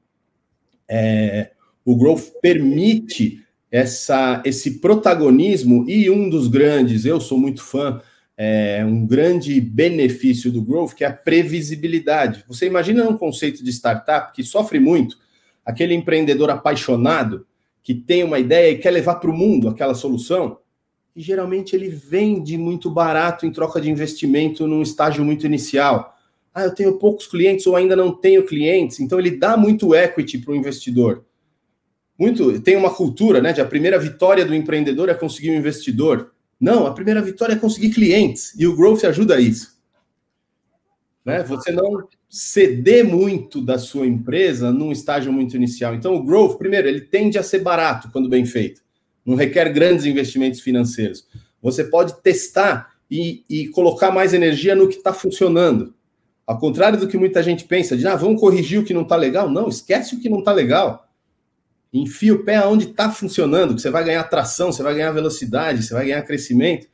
É, 0.90 1.52
o 1.86 1.96
Growth 1.96 2.34
permite 2.42 3.42
essa, 3.72 4.42
esse 4.44 4.80
protagonismo, 4.80 5.90
e 5.90 6.10
um 6.10 6.30
dos 6.30 6.50
grandes, 6.50 7.06
eu 7.06 7.22
sou 7.22 7.40
muito 7.40 7.64
fã, 7.64 8.02
é, 8.38 8.86
um 8.86 9.06
grande 9.06 9.60
benefício 9.60 10.52
do 10.52 10.62
growth, 10.62 10.94
que 10.94 11.04
é 11.04 11.08
a 11.08 11.14
previsibilidade. 11.14 12.46
Você 12.48 12.68
imagina 12.68 13.10
um 13.10 13.18
conceito 13.18 13.64
de 13.64 13.72
startup 13.72 14.32
que 14.32 14.44
sofre 14.44 14.80
muito, 14.80 15.18
aquele 15.66 15.94
empreendedor 15.94 16.50
apaixonado 16.50 17.46
que 17.82 17.96
tem 17.96 18.24
uma 18.24 18.38
ideia 18.38 18.72
e 18.72 18.78
quer 18.78 18.92
levar 18.92 19.16
para 19.16 19.32
o 19.32 19.36
mundo 19.36 19.70
aquela 19.70 19.96
solução, 19.96 20.60
e 21.16 21.22
geralmente 21.22 21.76
ele 21.76 21.90
vende 21.90 22.58
muito 22.58 22.92
barato 22.92 23.46
em 23.46 23.52
troca 23.52 23.82
de 23.82 23.90
investimento 23.90 24.68
num 24.68 24.84
estágio 24.84 25.26
muito 25.26 25.46
inicial. 25.46 26.16
Ah, 26.54 26.66
eu 26.66 26.76
tenho 26.76 27.00
poucos 27.00 27.26
clientes 27.28 27.66
ou 27.66 27.76
ainda 27.76 27.96
não 27.96 28.14
tenho 28.14 28.46
clientes, 28.46 29.00
então 29.00 29.20
ele 29.20 29.32
dá 29.32 29.58
muito 29.58 29.96
equity 29.96 30.38
para 30.38 30.52
o 30.52 30.56
investidor 30.56 31.26
muito 32.18 32.60
tem 32.62 32.76
uma 32.76 32.94
cultura, 32.94 33.42
né, 33.42 33.54
de 33.54 33.62
a 33.62 33.66
primeira 33.66 34.00
vitória 34.00 34.44
do 34.44 34.56
empreendedor 34.56 35.08
é 35.10 35.14
conseguir 35.14 35.52
um 35.52 35.56
investidor. 35.56 36.34
Não, 36.60 36.88
a 36.88 36.94
primeira 36.94 37.22
vitória 37.22 37.54
é 37.54 37.58
conseguir 37.58 37.92
clientes 37.92 38.54
e 38.58 38.66
o 38.66 38.76
growth 38.76 39.04
ajuda 39.04 39.36
a 39.36 39.40
isso. 39.40 39.78
Né? 41.24 41.44
Você 41.44 41.72
não 41.72 42.08
ceder 42.30 43.06
muito 43.06 43.62
da 43.62 43.78
sua 43.78 44.08
empresa 44.08 44.72
num 44.72 44.92
estágio 44.92 45.32
muito 45.32 45.56
inicial. 45.56 45.94
Então, 45.94 46.16
o 46.16 46.24
growth, 46.24 46.58
primeiro, 46.58 46.88
ele 46.88 47.02
tende 47.02 47.38
a 47.38 47.44
ser 47.44 47.60
barato 47.60 48.10
quando 48.12 48.30
bem 48.30 48.46
feito. 48.46 48.82
Não 49.26 49.36
requer 49.36 49.72
grandes 49.72 50.06
investimentos 50.06 50.62
financeiros. 50.62 51.28
Você 51.62 51.84
pode 51.84 52.22
testar 52.22 52.96
e, 53.10 53.44
e 53.50 53.68
colocar 53.70 54.12
mais 54.12 54.34
energia 54.34 54.76
no 54.76 54.88
que 54.88 54.96
está 54.96 55.14
funcionando. 55.14 55.94
Ao 56.46 56.58
contrário 56.58 56.98
do 56.98 57.08
que 57.08 57.18
muita 57.18 57.44
gente 57.44 57.66
pensa, 57.66 57.98
de 57.98 58.08
ah, 58.08 58.16
vamos 58.16 58.40
corrigir 58.40 58.80
o 58.80 58.86
que 58.86 58.94
não 58.94 59.02
está 59.02 59.16
legal. 59.16 59.50
Não, 59.50 59.68
esquece 59.68 60.16
o 60.16 60.20
que 60.20 60.30
não 60.30 60.40
está 60.40 60.54
legal 60.54 61.07
enfia 62.02 62.34
o 62.34 62.44
pé 62.44 62.56
aonde 62.58 62.86
está 62.86 63.12
funcionando, 63.12 63.76
que 63.76 63.82
você 63.82 63.90
vai 63.90 64.04
ganhar 64.04 64.24
tração, 64.24 64.72
você 64.72 64.84
vai 64.84 64.96
ganhar 64.96 65.12
velocidade, 65.12 65.84
você 65.84 65.94
vai 65.94 66.06
ganhar 66.06 66.22
crescimento. 66.24 66.88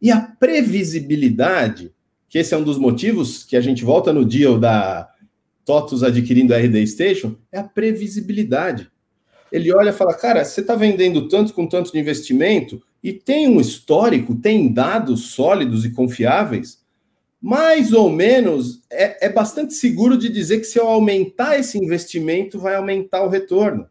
E 0.00 0.10
a 0.10 0.20
previsibilidade, 0.20 1.92
que 2.28 2.38
esse 2.38 2.54
é 2.54 2.56
um 2.56 2.62
dos 2.62 2.78
motivos 2.78 3.44
que 3.44 3.56
a 3.56 3.60
gente 3.60 3.84
volta 3.84 4.12
no 4.12 4.24
deal 4.24 4.58
da 4.58 5.08
TOTUS 5.64 6.02
adquirindo 6.02 6.54
a 6.54 6.58
RD 6.58 6.86
Station, 6.86 7.36
é 7.50 7.58
a 7.58 7.64
previsibilidade. 7.64 8.90
Ele 9.50 9.72
olha 9.72 9.90
e 9.90 9.94
fala, 9.94 10.14
cara, 10.14 10.44
você 10.44 10.60
está 10.60 10.74
vendendo 10.74 11.28
tanto 11.28 11.54
com 11.54 11.66
tanto 11.66 11.92
de 11.92 11.98
investimento 11.98 12.82
e 13.02 13.12
tem 13.12 13.48
um 13.48 13.60
histórico, 13.60 14.34
tem 14.34 14.72
dados 14.72 15.32
sólidos 15.32 15.84
e 15.84 15.90
confiáveis, 15.90 16.82
mais 17.40 17.92
ou 17.92 18.08
menos 18.10 18.80
é, 18.90 19.26
é 19.26 19.28
bastante 19.28 19.74
seguro 19.74 20.16
de 20.16 20.30
dizer 20.30 20.60
que 20.60 20.64
se 20.64 20.78
eu 20.78 20.88
aumentar 20.88 21.58
esse 21.58 21.76
investimento, 21.76 22.58
vai 22.58 22.74
aumentar 22.74 23.22
o 23.22 23.28
retorno. 23.28 23.86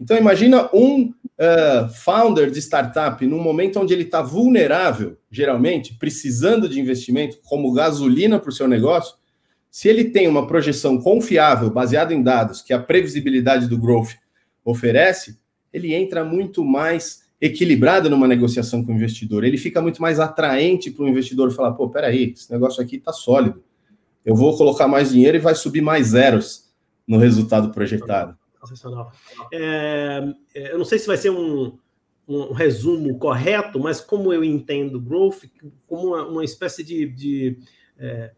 Então, 0.00 0.16
imagina 0.16 0.70
um 0.72 1.12
uh, 1.40 1.88
founder 2.02 2.50
de 2.50 2.58
startup 2.58 3.24
num 3.26 3.42
momento 3.42 3.78
onde 3.78 3.92
ele 3.92 4.04
está 4.04 4.22
vulnerável, 4.22 5.18
geralmente, 5.30 5.94
precisando 5.94 6.66
de 6.66 6.80
investimento 6.80 7.38
como 7.44 7.70
gasolina 7.72 8.38
para 8.38 8.48
o 8.48 8.52
seu 8.52 8.66
negócio. 8.66 9.14
Se 9.70 9.88
ele 9.88 10.04
tem 10.04 10.26
uma 10.26 10.46
projeção 10.46 10.98
confiável, 10.98 11.70
baseada 11.70 12.14
em 12.14 12.22
dados, 12.22 12.62
que 12.62 12.72
a 12.72 12.78
previsibilidade 12.78 13.68
do 13.68 13.78
growth 13.78 14.12
oferece, 14.64 15.38
ele 15.70 15.94
entra 15.94 16.24
muito 16.24 16.64
mais 16.64 17.28
equilibrado 17.38 18.08
numa 18.08 18.26
negociação 18.26 18.82
com 18.82 18.92
o 18.92 18.94
investidor. 18.94 19.44
Ele 19.44 19.58
fica 19.58 19.82
muito 19.82 20.00
mais 20.00 20.18
atraente 20.18 20.90
para 20.90 21.04
o 21.04 21.08
investidor 21.08 21.50
falar: 21.52 21.72
pô, 21.72 21.90
peraí, 21.90 22.32
esse 22.32 22.50
negócio 22.50 22.82
aqui 22.82 22.96
está 22.96 23.12
sólido. 23.12 23.62
Eu 24.24 24.34
vou 24.34 24.56
colocar 24.56 24.88
mais 24.88 25.10
dinheiro 25.10 25.36
e 25.36 25.40
vai 25.40 25.54
subir 25.54 25.80
mais 25.82 26.08
zeros 26.08 26.70
no 27.06 27.18
resultado 27.18 27.70
projetado. 27.70 28.39
Sensacional. 28.60 29.12
É, 29.52 30.34
é, 30.54 30.72
eu 30.72 30.78
não 30.78 30.84
sei 30.84 30.98
se 30.98 31.06
vai 31.06 31.16
ser 31.16 31.30
um, 31.30 31.78
um, 32.28 32.52
resumo 32.52 33.18
correto, 33.18 33.80
mas 33.80 34.00
como 34.00 34.32
eu 34.32 34.44
entendo 34.44 35.00
growth, 35.00 35.44
como 35.86 36.08
uma, 36.08 36.26
uma 36.26 36.44
espécie 36.44 36.84
de, 36.84 37.06
de, 37.06 37.58
é, 37.98 38.32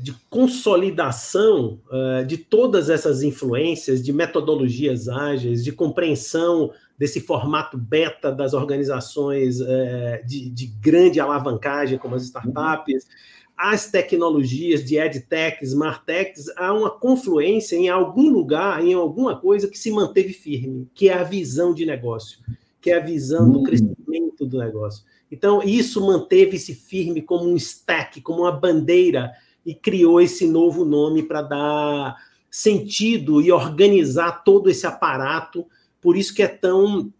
de 0.00 0.12
consolidação 0.28 1.80
é, 1.90 2.24
de 2.24 2.38
todas 2.38 2.90
essas 2.90 3.22
influências, 3.22 4.02
de 4.02 4.12
metodologias 4.12 5.08
ágeis, 5.08 5.62
de 5.62 5.72
compreensão 5.72 6.72
desse 6.98 7.20
formato 7.20 7.76
beta 7.76 8.32
das 8.32 8.54
organizações 8.54 9.58
de, 10.26 10.48
de 10.48 10.66
grande 10.80 11.20
alavancagem, 11.20 11.98
como 11.98 12.14
as 12.14 12.22
startups 12.22 13.06
as 13.56 13.90
tecnologias 13.90 14.84
de 14.84 14.98
EdTech, 14.98 15.64
SmartTechs, 15.64 16.48
há 16.56 16.72
uma 16.74 16.90
confluência 16.90 17.76
em 17.76 17.88
algum 17.88 18.28
lugar, 18.28 18.84
em 18.84 18.92
alguma 18.92 19.40
coisa 19.40 19.66
que 19.66 19.78
se 19.78 19.90
manteve 19.90 20.32
firme, 20.32 20.88
que 20.94 21.08
é 21.08 21.14
a 21.14 21.24
visão 21.24 21.72
de 21.72 21.86
negócio, 21.86 22.38
que 22.80 22.90
é 22.90 22.96
a 22.98 23.00
visão 23.00 23.50
do 23.50 23.60
hum. 23.60 23.62
crescimento 23.62 24.44
do 24.44 24.58
negócio. 24.58 25.04
Então, 25.32 25.62
isso 25.62 26.04
manteve-se 26.04 26.74
firme 26.74 27.22
como 27.22 27.48
um 27.48 27.56
stack, 27.56 28.20
como 28.20 28.42
uma 28.42 28.52
bandeira, 28.52 29.32
e 29.64 29.74
criou 29.74 30.20
esse 30.20 30.46
novo 30.46 30.84
nome 30.84 31.22
para 31.22 31.42
dar 31.42 32.16
sentido 32.50 33.42
e 33.42 33.50
organizar 33.50 34.44
todo 34.44 34.70
esse 34.70 34.86
aparato. 34.86 35.66
Por 36.00 36.16
isso 36.16 36.32
que 36.32 36.42
é 36.42 36.46
tão 36.46 37.12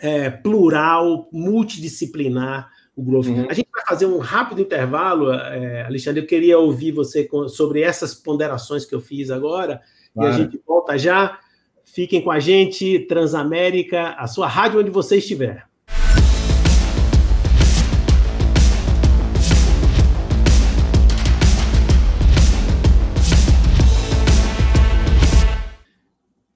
é, 0.00 0.28
plural, 0.28 1.28
multidisciplinar, 1.32 2.68
o 2.96 3.02
growth. 3.02 3.26
Uhum. 3.26 3.46
A 3.48 3.54
gente 3.54 3.68
vai 3.72 3.84
fazer 3.86 4.06
um 4.06 4.18
rápido 4.18 4.60
intervalo, 4.60 5.32
é, 5.32 5.84
Alexandre. 5.84 6.22
Eu 6.22 6.26
queria 6.26 6.58
ouvir 6.58 6.92
você 6.92 7.24
com, 7.24 7.48
sobre 7.48 7.82
essas 7.82 8.14
ponderações 8.14 8.84
que 8.84 8.94
eu 8.94 9.00
fiz 9.00 9.30
agora, 9.30 9.80
claro. 10.14 10.30
e 10.30 10.34
a 10.34 10.38
gente 10.38 10.60
volta 10.66 10.96
já. 10.96 11.38
Fiquem 11.84 12.22
com 12.22 12.30
a 12.30 12.40
gente, 12.40 13.00
Transamérica, 13.00 14.14
a 14.18 14.26
sua 14.26 14.48
rádio 14.48 14.80
onde 14.80 14.90
você 14.90 15.16
estiver. 15.16 15.64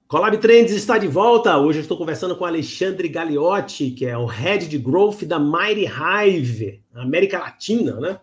Colab 0.09 0.35
Trends 0.39 0.71
está 0.71 0.97
de 0.97 1.07
volta. 1.07 1.55
Hoje 1.59 1.77
eu 1.77 1.81
estou 1.83 1.95
conversando 1.95 2.35
com 2.35 2.43
Alexandre 2.43 3.07
Gagliotti, 3.07 3.91
que 3.91 4.07
é 4.07 4.17
o 4.17 4.25
Head 4.25 4.67
de 4.67 4.79
Growth 4.79 5.23
da 5.23 5.37
Mighty 5.37 5.85
Hive, 5.85 6.81
América 6.95 7.37
Latina, 7.37 7.99
né? 7.99 8.19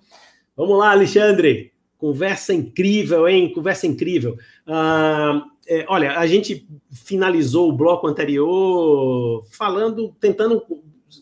Vamos 0.57 0.77
lá, 0.81 0.91
Alexandre. 0.91 1.73
Conversa 1.97 2.53
incrível, 2.53 3.29
hein? 3.29 3.53
Conversa 3.53 3.87
incrível. 3.87 4.37
Ah, 4.67 5.45
é, 5.69 5.87
olha, 5.89 6.19
a 6.19 6.27
gente 6.27 6.67
finalizou 6.91 7.69
o 7.69 7.77
bloco 7.77 8.09
anterior 8.09 9.47
falando, 9.53 10.13
tentando 10.19 10.61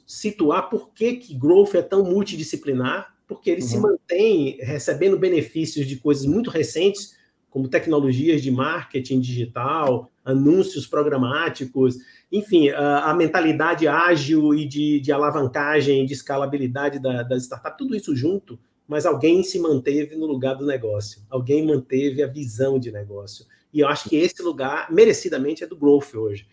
situar 0.07 0.71
por 0.71 0.95
que, 0.95 1.17
que 1.17 1.35
Growth 1.35 1.75
é 1.75 1.83
tão 1.83 2.05
multidisciplinar, 2.05 3.15
porque 3.27 3.51
ele 3.51 3.61
uhum. 3.61 3.69
se 3.69 3.79
mantém 3.79 4.57
recebendo 4.63 5.19
benefícios 5.19 5.87
de 5.87 5.97
coisas 5.97 6.25
muito 6.25 6.49
recentes, 6.49 7.19
como 7.51 7.69
tecnologias 7.69 8.43
de 8.43 8.51
marketing 8.51 9.21
digital, 9.21 10.11
anúncios 10.25 10.87
programáticos, 10.87 11.97
enfim, 12.33 12.71
a, 12.71 13.13
mentalidade 13.15 13.87
ágil 13.87 14.55
e 14.55 14.67
de, 14.67 15.01
de, 15.01 15.13
alavancagem, 15.13 16.07
de 16.07 16.15
escalabilidade 16.15 16.99
da, 16.99 17.23
das 17.23 17.43
startups, 17.43 17.77
tudo 17.77 17.95
isso 17.95 18.17
junto, 18.17 18.59
mas 18.89 19.07
alguém 19.07 19.43
se 19.43 19.59
manteve 19.59 20.17
no 20.17 20.27
lugar 20.27 20.55
do 20.55 20.67
negócio, 20.67 21.23
alguém 21.29 21.65
manteve 21.67 22.23
a 22.23 22.27
visão 22.27 22.79
de 22.79 22.91
negócio. 22.91 23.47
E 23.73 23.81
eu 23.81 23.89
acho 23.89 24.09
que 24.09 24.17
esse 24.17 24.41
lugar, 24.43 24.91
merecidamente, 24.91 25.65
é 25.65 25.67
do 25.67 25.77
Growth 25.77 26.15
hoje. 26.15 26.47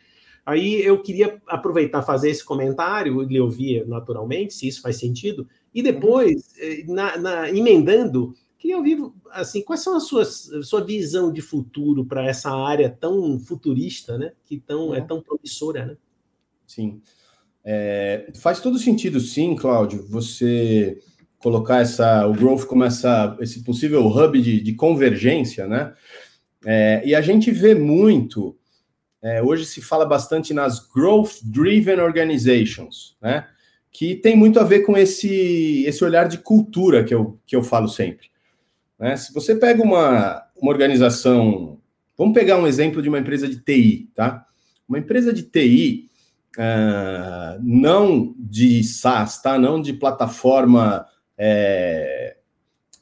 Aí 0.46 0.84
eu 0.84 1.02
queria 1.02 1.40
aproveitar, 1.48 2.02
fazer 2.02 2.30
esse 2.30 2.44
comentário, 2.44 3.32
e 3.32 3.40
ouvir 3.40 3.88
naturalmente, 3.88 4.54
se 4.54 4.68
isso 4.68 4.82
faz 4.82 4.98
sentido, 4.98 5.48
e 5.74 5.84
depois, 5.84 6.54
eh, 6.60 6.84
na, 6.88 7.18
na, 7.18 7.50
emendando, 7.50 8.34
Queria 8.62 8.78
ouvir, 8.78 9.00
assim, 9.32 9.64
quais 9.64 9.82
são 9.82 9.98
as 9.98 10.04
suas 10.04 10.48
sua 10.62 10.86
visão 10.86 11.34
de 11.34 11.42
futuro 11.42 12.06
para 12.06 12.24
essa 12.28 12.52
área 12.52 12.92
tão 12.92 13.40
futurista, 13.40 14.20
né? 14.20 14.34
Que 14.46 14.60
tão, 14.60 14.94
é 14.94 15.00
uhum. 15.00 15.08
tão 15.08 15.22
promissora, 15.22 15.84
né? 15.84 15.98
Sim. 16.68 17.02
É, 17.66 18.32
faz 18.36 18.60
todo 18.60 18.78
sentido, 18.78 19.20
sim, 19.20 19.56
Cláudio, 19.56 20.06
você 20.08 21.00
colocar 21.40 21.80
essa, 21.80 22.28
o 22.28 22.34
growth 22.34 22.66
como 22.66 22.84
essa, 22.84 23.36
esse 23.40 23.64
possível 23.64 24.06
hub 24.06 24.40
de, 24.40 24.62
de 24.62 24.74
convergência, 24.74 25.66
né? 25.66 25.96
É, 26.64 27.02
e 27.04 27.16
a 27.16 27.22
gente 27.22 27.50
vê 27.50 27.74
muito, 27.74 28.56
é, 29.24 29.42
hoje 29.42 29.66
se 29.66 29.82
fala 29.82 30.06
bastante 30.06 30.54
nas 30.54 30.88
growth-driven 30.88 32.00
organizations, 32.00 33.18
né? 33.20 33.48
Que 33.92 34.14
tem 34.14 34.38
muito 34.38 34.60
a 34.60 34.64
ver 34.64 34.82
com 34.82 34.96
esse, 34.96 35.84
esse 35.84 36.04
olhar 36.04 36.28
de 36.28 36.38
cultura 36.38 37.04
que 37.04 37.16
eu, 37.16 37.40
que 37.44 37.56
eu 37.56 37.64
falo 37.64 37.88
sempre. 37.88 38.30
Né? 39.02 39.18
Se 39.18 39.34
você 39.34 39.56
pega 39.56 39.82
uma, 39.82 40.44
uma 40.56 40.72
organização, 40.72 41.80
vamos 42.16 42.36
pegar 42.36 42.60
um 42.60 42.68
exemplo 42.68 43.02
de 43.02 43.10
uma 43.10 43.18
empresa 43.18 43.48
de 43.48 43.60
TI, 43.60 44.12
tá? 44.14 44.46
Uma 44.88 45.00
empresa 45.00 45.34
de 45.34 45.42
TI, 45.42 46.08
uh, 46.56 46.62
ah, 46.62 47.58
não 47.64 48.36
de 48.38 48.84
SaaS, 48.84 49.42
tá? 49.42 49.58
Não 49.58 49.82
de 49.82 49.94
plataforma, 49.94 51.08
é, 51.36 52.38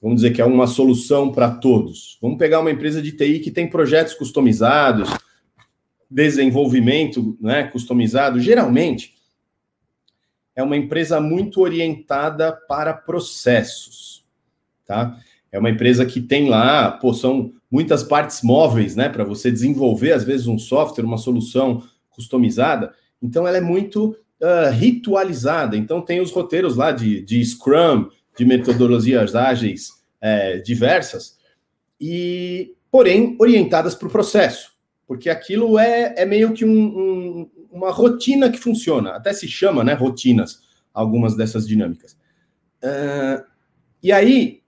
vamos 0.01 0.22
dizer 0.22 0.32
que 0.32 0.41
é 0.41 0.46
uma 0.46 0.68
solução 0.68 1.34
para 1.34 1.51
todos. 1.51 2.18
Vamos 2.22 2.38
pegar 2.38 2.62
uma 2.62 2.72
empresa 2.72 3.01
de 3.01 3.12
TI 3.12 3.39
que 3.39 3.51
tem 3.51 3.70
projetos 3.70 4.13
customizados, 4.13 5.10
desenvolvimento 6.10 7.38
né, 7.41 7.65
customizado. 7.65 8.39
Geralmente, 8.39 9.15
é 10.56 10.63
uma 10.63 10.77
empresa 10.77 11.20
muito 11.20 11.60
orientada 11.60 12.53
para 12.53 12.94
processos, 12.94 14.25
tá? 14.86 15.20
É 15.51 15.60
uma 15.60 15.70
empresa 15.70 16.06
que 16.06 16.22
tem 16.22 16.48
lá, 16.48 16.91
pô, 16.91 17.13
são 17.13 17.53
muitas 17.72 18.03
partes 18.03 18.42
móveis, 18.44 18.96
né, 18.96 19.09
para 19.09 19.24
você 19.24 19.51
desenvolver, 19.51 20.12
às 20.12 20.24
vezes, 20.24 20.48
um 20.48 20.57
software, 20.57 21.05
uma 21.05 21.18
solução 21.18 21.83
customizada. 22.09 22.94
Então, 23.22 23.48
ela 23.48 23.57
é 23.57 23.62
muito 23.62 24.16
uh, 24.42 24.72
ritualizada. 24.72 25.75
Então, 25.75 26.01
tem 26.01 26.22
os 26.22 26.31
roteiros 26.31 26.75
lá 26.75 26.92
de, 26.92 27.22
de 27.22 27.44
Scrum, 27.44 28.09
de 28.38 28.46
metodologias 28.46 29.35
ágeis 29.35 29.90
é, 30.22 30.57
diversas, 30.59 31.38
e, 32.00 32.74
porém, 32.90 33.35
orientadas 33.40 33.96
para 33.96 34.07
o 34.07 34.12
processo, 34.12 34.72
porque 35.05 35.29
aquilo 35.29 35.77
é, 35.77 36.14
é 36.18 36.25
meio 36.25 36.53
que 36.53 36.64
um, 36.64 36.70
um, 36.70 37.50
uma 37.72 37.92
rotina 37.92 38.50
que 38.50 38.57
funciona, 38.57 39.12
até 39.12 39.33
se 39.33 39.48
chama, 39.48 39.83
né, 39.83 39.94
rotinas, 39.94 40.62
algumas 40.94 41.35
dessas 41.35 41.68
dinâmicas. 41.68 42.18
Uh, 42.81 43.44
e 44.01 44.12
aí, 44.12 44.58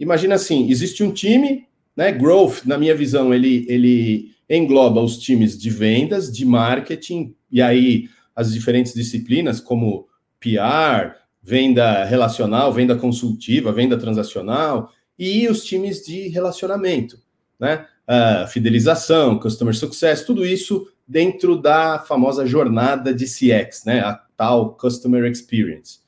imagina 0.00 0.34
assim, 0.34 0.68
existe 0.70 1.04
um 1.04 1.12
time, 1.12 1.66
né? 1.94 2.10
Growth, 2.10 2.64
na 2.64 2.78
minha 2.78 2.94
visão, 2.94 3.32
ele, 3.32 3.66
ele 3.68 4.32
engloba 4.48 5.00
os 5.00 5.18
times 5.18 5.56
de 5.56 5.68
vendas, 5.70 6.32
de 6.32 6.44
marketing, 6.44 7.34
e 7.52 7.60
aí 7.60 8.08
as 8.34 8.52
diferentes 8.52 8.94
disciplinas, 8.94 9.60
como 9.60 10.08
PR, 10.40 11.14
venda 11.42 12.04
relacional, 12.04 12.72
venda 12.72 12.96
consultiva, 12.96 13.72
venda 13.72 13.98
transacional, 13.98 14.90
e 15.18 15.46
os 15.48 15.62
times 15.64 16.04
de 16.04 16.28
relacionamento, 16.28 17.18
né? 17.58 17.86
Uh, 18.08 18.48
fidelização, 18.48 19.38
customer 19.38 19.76
success, 19.76 20.24
tudo 20.24 20.44
isso 20.44 20.88
dentro 21.06 21.56
da 21.56 21.98
famosa 21.98 22.44
jornada 22.46 23.14
de 23.14 23.26
CX, 23.26 23.84
né? 23.84 24.00
A 24.00 24.14
tal 24.36 24.74
customer 24.74 25.30
experience. 25.30 26.00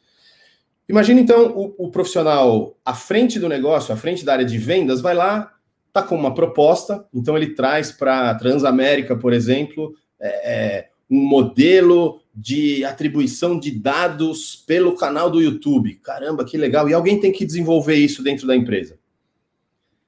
Imagina 0.92 1.22
então 1.22 1.52
o, 1.52 1.86
o, 1.86 1.90
profissional 1.90 2.76
à 2.84 2.92
frente 2.92 3.38
do 3.38 3.48
negócio, 3.48 3.94
à 3.94 3.96
frente 3.96 4.26
da 4.26 4.34
área 4.34 4.44
de 4.44 4.58
vendas, 4.58 5.00
vai 5.00 5.14
lá, 5.14 5.50
tá 5.90 6.02
com 6.02 6.14
uma 6.14 6.34
proposta, 6.34 7.08
então 7.14 7.34
ele 7.34 7.54
traz 7.54 7.90
para 7.90 8.28
a 8.28 8.34
Transamérica, 8.34 9.16
por 9.16 9.32
exemplo, 9.32 9.94
é, 10.20 10.28
é, 10.28 10.88
um 11.10 11.16
modelo 11.16 12.20
de 12.34 12.84
atribuição 12.84 13.58
de 13.58 13.70
dados 13.70 14.54
pelo 14.66 14.94
canal 14.94 15.30
do 15.30 15.40
YouTube. 15.40 15.94
Caramba, 15.94 16.44
que 16.44 16.58
legal! 16.58 16.86
E 16.86 16.92
alguém 16.92 17.18
tem 17.18 17.32
que 17.32 17.46
desenvolver 17.46 17.94
isso 17.94 18.22
dentro 18.22 18.46
da 18.46 18.54
empresa. 18.54 18.98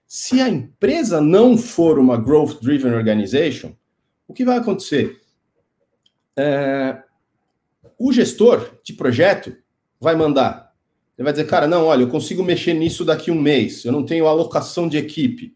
Se 0.07 0.38
a 0.42 0.51
empresa 0.51 1.18
não 1.18 1.57
for 1.57 1.99
uma 1.99 2.18
growth 2.18 2.61
driven 2.61 2.92
organization, 2.92 3.73
o 4.29 4.35
que 4.35 4.44
vai 4.44 4.59
acontecer? 4.59 5.18
É, 6.37 7.03
o 7.99 8.12
gestor 8.12 8.70
de 8.85 8.92
projeto 8.92 9.57
vai 9.99 10.14
mandar 10.14 10.63
ele 11.16 11.24
vai 11.24 11.33
dizer, 11.33 11.46
cara, 11.46 11.66
não, 11.66 11.85
olha, 11.85 12.03
eu 12.03 12.09
consigo 12.09 12.42
mexer 12.42 12.74
nisso 12.74 13.05
daqui 13.05 13.31
um 13.31 13.40
mês, 13.40 13.85
eu 13.85 13.92
não 13.92 14.05
tenho 14.05 14.27
alocação 14.27 14.88
de 14.88 14.96
equipe. 14.96 15.55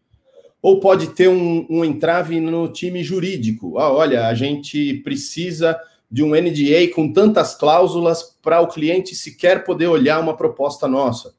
Ou 0.61 0.79
pode 0.79 1.07
ter 1.07 1.29
um, 1.29 1.65
um 1.69 1.85
entrave 1.85 2.39
no 2.39 2.67
time 2.67 3.03
jurídico. 3.03 3.77
Ah, 3.77 3.91
olha, 3.91 4.27
a 4.27 4.33
gente 4.33 4.95
precisa 5.03 5.79
de 6.11 6.23
um 6.23 6.29
NDA 6.29 6.93
com 6.93 7.13
tantas 7.13 7.55
cláusulas 7.55 8.37
para 8.41 8.59
o 8.59 8.67
cliente 8.67 9.15
sequer 9.15 9.63
poder 9.63 9.87
olhar 9.87 10.19
uma 10.19 10.35
proposta 10.35 10.87
nossa. 10.87 11.33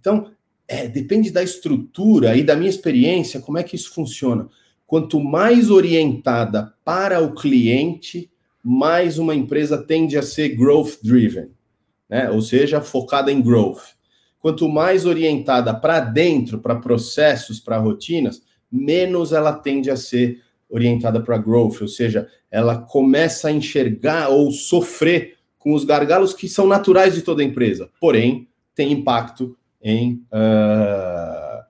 Então, 0.00 0.30
é, 0.66 0.88
depende 0.88 1.30
da 1.30 1.42
estrutura 1.42 2.36
e 2.36 2.42
da 2.42 2.56
minha 2.56 2.70
experiência, 2.70 3.40
como 3.40 3.58
é 3.58 3.62
que 3.62 3.76
isso 3.76 3.92
funciona. 3.92 4.48
Quanto 4.86 5.20
mais 5.20 5.70
orientada 5.70 6.72
para 6.84 7.20
o 7.20 7.34
cliente, 7.34 8.30
mais 8.62 9.18
uma 9.18 9.34
empresa 9.34 9.78
tende 9.78 10.16
a 10.16 10.22
ser 10.22 10.50
growth 10.50 10.98
driven 11.02 11.50
né? 12.08 12.30
ou 12.30 12.40
seja, 12.40 12.80
focada 12.80 13.30
em 13.30 13.40
growth. 13.40 13.96
Quanto 14.40 14.68
mais 14.68 15.04
orientada 15.04 15.74
para 15.74 16.00
dentro, 16.00 16.60
para 16.60 16.76
processos, 16.76 17.58
para 17.58 17.78
rotinas, 17.78 18.42
menos 18.70 19.32
ela 19.32 19.52
tende 19.52 19.90
a 19.90 19.96
ser 19.96 20.42
orientada 20.68 21.20
para 21.20 21.38
growth, 21.38 21.80
ou 21.80 21.88
seja, 21.88 22.28
ela 22.50 22.76
começa 22.78 23.48
a 23.48 23.52
enxergar 23.52 24.28
ou 24.28 24.50
sofrer 24.50 25.36
com 25.58 25.74
os 25.74 25.84
gargalos 25.84 26.32
que 26.32 26.48
são 26.48 26.66
naturais 26.66 27.14
de 27.14 27.22
toda 27.22 27.42
empresa, 27.42 27.90
porém 28.00 28.48
tem 28.74 28.92
impacto 28.92 29.56
em 29.82 30.22
uh, 30.32 31.64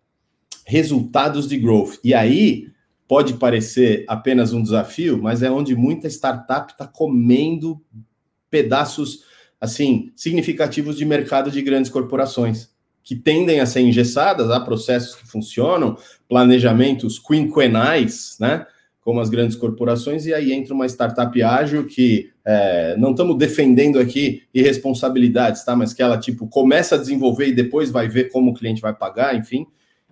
resultados 0.66 1.48
de 1.48 1.56
growth. 1.56 1.98
E 2.04 2.12
aí 2.12 2.68
pode 3.06 3.34
parecer 3.34 4.04
apenas 4.06 4.52
um 4.52 4.62
desafio, 4.62 5.20
mas 5.20 5.42
é 5.42 5.50
onde 5.50 5.74
muita 5.74 6.08
startup 6.08 6.72
está 6.72 6.86
comendo 6.86 7.80
pedaços 8.50 9.24
assim 9.60 10.12
significativos 10.14 10.96
de 10.96 11.04
mercado 11.04 11.50
de 11.50 11.62
grandes 11.62 11.90
corporações 11.90 12.70
que 13.08 13.16
tendem 13.16 13.58
a 13.58 13.64
ser 13.64 13.80
engessadas, 13.80 14.50
há 14.50 14.60
processos 14.60 15.14
que 15.14 15.26
funcionam, 15.26 15.96
planejamentos 16.28 17.18
quinquenais, 17.18 18.36
né? 18.38 18.66
Como 19.00 19.18
as 19.18 19.30
grandes 19.30 19.56
corporações, 19.56 20.26
e 20.26 20.34
aí 20.34 20.52
entra 20.52 20.74
uma 20.74 20.84
startup 20.84 21.42
ágil 21.42 21.86
que 21.86 22.30
é, 22.44 22.94
não 22.98 23.12
estamos 23.12 23.38
defendendo 23.38 23.98
aqui 23.98 24.42
irresponsabilidades, 24.52 25.64
tá? 25.64 25.74
Mas 25.74 25.94
que 25.94 26.02
ela 26.02 26.18
tipo 26.18 26.46
começa 26.48 26.96
a 26.96 26.98
desenvolver 26.98 27.46
e 27.46 27.54
depois 27.54 27.90
vai 27.90 28.08
ver 28.08 28.30
como 28.30 28.50
o 28.50 28.54
cliente 28.54 28.82
vai 28.82 28.94
pagar, 28.94 29.34
enfim, 29.34 29.66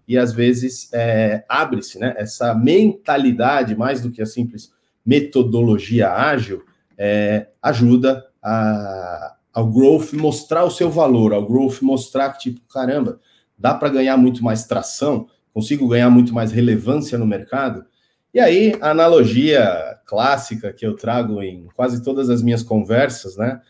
e 0.09 0.17
às 0.17 0.33
vezes 0.33 0.89
é, 0.95 1.45
abre-se, 1.51 1.99
né? 1.99 2.15
Essa 2.17 2.55
mentalidade, 2.55 3.77
mais 3.77 4.01
do 4.01 4.11
que 4.11 4.23
a 4.23 4.27
simples 4.27 4.73
metodologia 5.05 6.11
ágil, 6.11 6.63
é, 6.97 7.49
ajuda 7.61 8.25
a, 8.43 9.36
ao 9.57 9.67
growth 9.67 10.13
mostrar 10.13 10.65
o 10.65 10.71
seu 10.71 10.91
valor, 10.91 11.33
ao 11.33 11.47
growth 11.47 11.81
mostrar 11.81 12.31
que, 12.33 12.51
tipo, 12.51 12.61
caramba, 12.69 13.19
dá 13.57 13.73
para 13.73 13.89
ganhar 13.89 14.15
muito 14.19 14.45
mais 14.45 14.67
tração, 14.67 15.31
consigo 15.51 15.89
ganhar 15.89 16.11
muito 16.11 16.35
mais 16.35 16.53
relevância 16.53 17.17
no 17.17 17.27
mercado. 17.27 17.87
E 18.35 18.39
aí, 18.39 18.77
a 18.83 18.91
analogia 18.91 19.99
clássica 20.05 20.75
que 20.75 20.87
eu 20.87 20.95
trago 20.95 21.43
em 21.43 21.69
quase 21.75 22.05
todas 22.05 22.29
as 22.29 22.43
minhas 22.43 22.63
conversas, 22.63 23.39
né? 23.39 23.63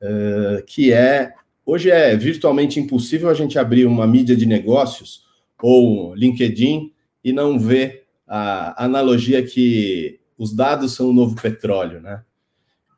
Uh, 0.00 0.64
que 0.64 0.92
é 0.92 1.32
hoje 1.66 1.90
é 1.90 2.14
virtualmente 2.16 2.78
impossível 2.78 3.28
a 3.28 3.34
gente 3.34 3.58
abrir 3.58 3.84
uma 3.84 4.06
mídia 4.06 4.36
de 4.36 4.46
negócios 4.46 5.24
ou 5.60 6.14
LinkedIn 6.14 6.92
e 7.24 7.32
não 7.32 7.58
ver 7.58 8.04
a 8.28 8.84
analogia 8.84 9.44
que 9.44 10.20
os 10.38 10.54
dados 10.54 10.94
são 10.94 11.10
o 11.10 11.12
novo 11.12 11.34
petróleo, 11.34 12.00
né? 12.00 12.22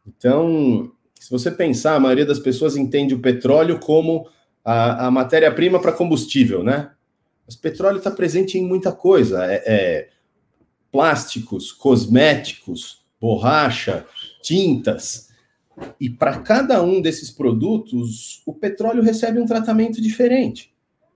Então, 0.06 0.92
se 1.24 1.30
você 1.30 1.50
pensar, 1.50 1.94
a 1.94 2.00
maioria 2.00 2.26
das 2.26 2.38
pessoas 2.38 2.76
entende 2.76 3.14
o 3.14 3.18
petróleo 3.18 3.80
como 3.80 4.28
a, 4.62 5.06
a 5.06 5.10
matéria-prima 5.10 5.80
para 5.80 5.90
combustível, 5.90 6.62
né? 6.62 6.90
Mas 7.46 7.56
petróleo 7.56 7.96
está 7.96 8.10
presente 8.10 8.58
em 8.58 8.62
muita 8.62 8.92
coisa. 8.92 9.42
É, 9.46 9.62
é, 9.66 10.08
plásticos, 10.92 11.72
cosméticos, 11.72 13.02
borracha, 13.18 14.04
tintas. 14.42 15.30
E 15.98 16.10
para 16.10 16.40
cada 16.40 16.82
um 16.82 17.00
desses 17.00 17.30
produtos, 17.30 18.42
o 18.44 18.52
petróleo 18.52 19.02
recebe 19.02 19.40
um 19.40 19.46
tratamento 19.46 20.02
diferente. 20.02 20.74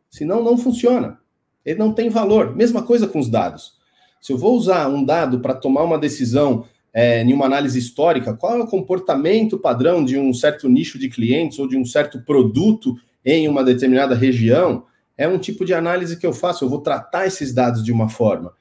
Senão, 0.09 0.42
não 0.42 0.57
funciona. 0.57 1.21
Ele 1.66 1.79
não 1.79 1.92
tem 1.92 2.09
valor. 2.09 2.57
Mesma 2.57 2.83
coisa 2.83 3.07
com 3.07 3.18
os 3.18 3.29
dados. 3.29 3.75
Se 4.23 4.33
eu 4.33 4.38
vou 4.38 4.57
usar 4.57 4.88
um 4.88 5.05
dado 5.05 5.40
para 5.40 5.53
tomar 5.53 5.85
uma 5.85 5.99
decisão 5.99 6.64
é, 6.92 7.22
em 7.22 7.33
uma 7.33 7.46
análise 7.46 7.79
histórica, 7.79 8.35
qual 8.35 8.59
é 8.59 8.62
o 8.62 8.66
comportamento 8.66 9.59
padrão 9.59 10.05
de 10.05 10.18
um 10.18 10.33
certo 10.33 10.68
nicho 10.68 10.98
de 10.98 11.09
clientes 11.09 11.59
ou 11.59 11.68
de 11.68 11.77
um 11.77 11.85
certo 11.85 12.20
produto 12.22 12.96
em 13.24 13.48
uma 13.48 13.62
determinada 13.62 14.14
região, 14.14 14.85
é 15.16 15.29
um 15.29 15.38
tipo 15.38 15.64
de 15.64 15.74
análise 15.74 16.16
que 16.16 16.27
eu 16.27 16.33
faço. 16.33 16.64
Eu 16.64 16.68
vou 16.68 16.81
tratar 16.81 17.27
esses 17.27 17.53
dados 17.53 17.85
de 17.85 17.92
uma 17.92 18.09
forma. 18.09 18.53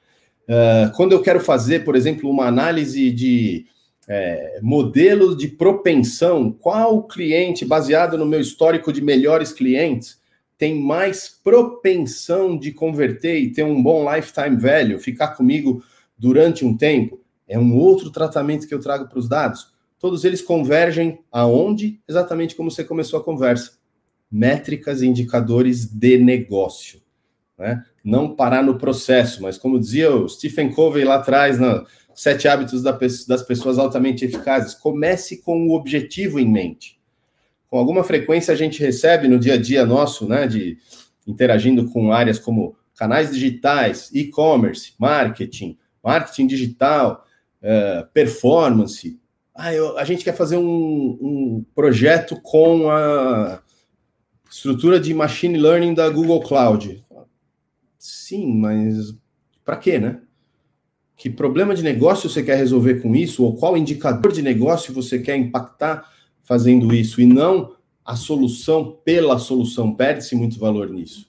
Uh, 0.48 0.94
quando 0.96 1.12
eu 1.12 1.22
quero 1.22 1.40
fazer, 1.40 1.84
por 1.84 1.94
exemplo, 1.94 2.28
uma 2.28 2.46
análise 2.46 3.10
de 3.10 3.66
é, 4.08 4.58
modelo 4.62 5.36
de 5.36 5.48
propensão, 5.48 6.50
qual 6.50 7.02
cliente, 7.02 7.64
baseado 7.64 8.16
no 8.16 8.24
meu 8.24 8.40
histórico 8.40 8.90
de 8.90 9.02
melhores 9.02 9.52
clientes, 9.52 10.18
tem 10.56 10.80
mais 10.80 11.28
propensão 11.28 12.58
de 12.58 12.72
converter 12.72 13.38
e 13.38 13.52
ter 13.52 13.62
um 13.62 13.80
bom 13.80 14.12
lifetime 14.12 14.56
value, 14.56 14.98
ficar 14.98 15.28
comigo 15.28 15.82
durante 16.18 16.64
um 16.64 16.76
tempo? 16.76 17.20
É 17.48 17.58
um 17.58 17.76
outro 17.76 18.10
tratamento 18.10 18.68
que 18.68 18.74
eu 18.74 18.80
trago 18.80 19.08
para 19.08 19.18
os 19.18 19.28
dados. 19.28 19.72
Todos 19.98 20.24
eles 20.24 20.42
convergem 20.42 21.20
aonde? 21.32 22.00
Exatamente 22.06 22.54
como 22.54 22.70
você 22.70 22.84
começou 22.84 23.18
a 23.18 23.24
conversa. 23.24 23.78
Métricas 24.30 25.00
e 25.00 25.06
indicadores 25.06 25.86
de 25.86 26.18
negócio. 26.18 27.00
Né? 27.58 27.82
Não 28.04 28.36
parar 28.36 28.62
no 28.62 28.78
processo, 28.78 29.42
mas 29.42 29.58
como 29.58 29.80
dizia 29.80 30.14
o 30.14 30.28
Stephen 30.28 30.70
Covey 30.70 31.04
lá 31.04 31.16
atrás, 31.16 31.58
na 31.58 31.84
Sete 32.14 32.46
Hábitos 32.46 32.82
das 32.82 33.42
Pessoas 33.42 33.78
Altamente 33.78 34.24
Eficazes, 34.24 34.74
comece 34.74 35.38
com 35.38 35.66
o 35.66 35.74
objetivo 35.74 36.38
em 36.38 36.46
mente. 36.46 36.98
Com 37.68 37.78
alguma 37.78 38.04
frequência 38.04 38.52
a 38.52 38.56
gente 38.56 38.80
recebe 38.80 39.28
no 39.28 39.38
dia 39.38 39.54
a 39.54 39.56
dia 39.56 39.84
nosso, 39.84 40.26
né, 40.26 40.46
de 40.46 40.78
interagindo 41.26 41.90
com 41.90 42.12
áreas 42.12 42.38
como 42.38 42.76
canais 42.96 43.30
digitais, 43.30 44.10
e-commerce, 44.12 44.94
marketing, 44.98 45.78
marketing 46.02 46.46
digital, 46.46 47.24
uh, 47.62 48.06
performance. 48.12 49.18
Ah, 49.54 49.74
eu, 49.74 49.98
a 49.98 50.04
gente 50.04 50.24
quer 50.24 50.36
fazer 50.36 50.56
um, 50.56 51.18
um 51.20 51.64
projeto 51.74 52.40
com 52.42 52.90
a 52.90 53.60
estrutura 54.50 54.98
de 55.00 55.12
machine 55.12 55.58
learning 55.58 55.94
da 55.94 56.08
Google 56.08 56.40
Cloud. 56.42 57.04
Sim, 57.98 58.54
mas 58.54 59.14
para 59.64 59.76
quê, 59.76 59.98
né? 59.98 60.22
Que 61.16 61.28
problema 61.28 61.74
de 61.74 61.82
negócio 61.82 62.30
você 62.30 62.42
quer 62.42 62.56
resolver 62.56 63.02
com 63.02 63.14
isso? 63.14 63.42
Ou 63.42 63.56
qual 63.56 63.76
indicador 63.76 64.32
de 64.32 64.40
negócio 64.40 64.94
você 64.94 65.18
quer 65.18 65.36
impactar 65.36 66.08
fazendo 66.44 66.94
isso? 66.94 67.20
E 67.20 67.26
não 67.26 67.74
a 68.04 68.14
solução 68.14 68.98
pela 69.04 69.38
solução. 69.38 69.94
Perde-se 69.94 70.36
muito 70.36 70.58
valor 70.58 70.88
nisso. 70.88 71.28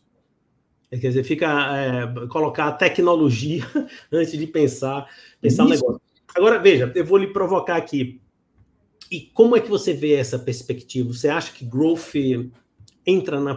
É, 0.92 0.98
quer 0.98 1.10
dizer, 1.10 1.24
fica 1.24 1.76
é, 1.76 2.28
colocar 2.28 2.68
a 2.68 2.72
tecnologia 2.72 3.64
antes 4.14 4.38
de 4.38 4.48
pensar, 4.48 5.08
pensar 5.42 5.66
o 5.66 5.70
negócio. 5.70 6.02
Agora, 6.36 6.60
veja, 6.60 6.92
eu 6.96 7.06
vou 7.06 7.18
lhe 7.18 7.28
provocar 7.28 7.76
aqui. 7.76 8.22
E 9.12 9.22
como 9.22 9.56
é 9.56 9.60
que 9.60 9.70
você 9.70 9.94
vê 9.94 10.14
essa 10.14 10.38
perspectiva? 10.38 11.12
Você 11.12 11.28
acha 11.28 11.52
que 11.52 11.66
growth 11.66 12.14
entra 13.06 13.40
na 13.40 13.56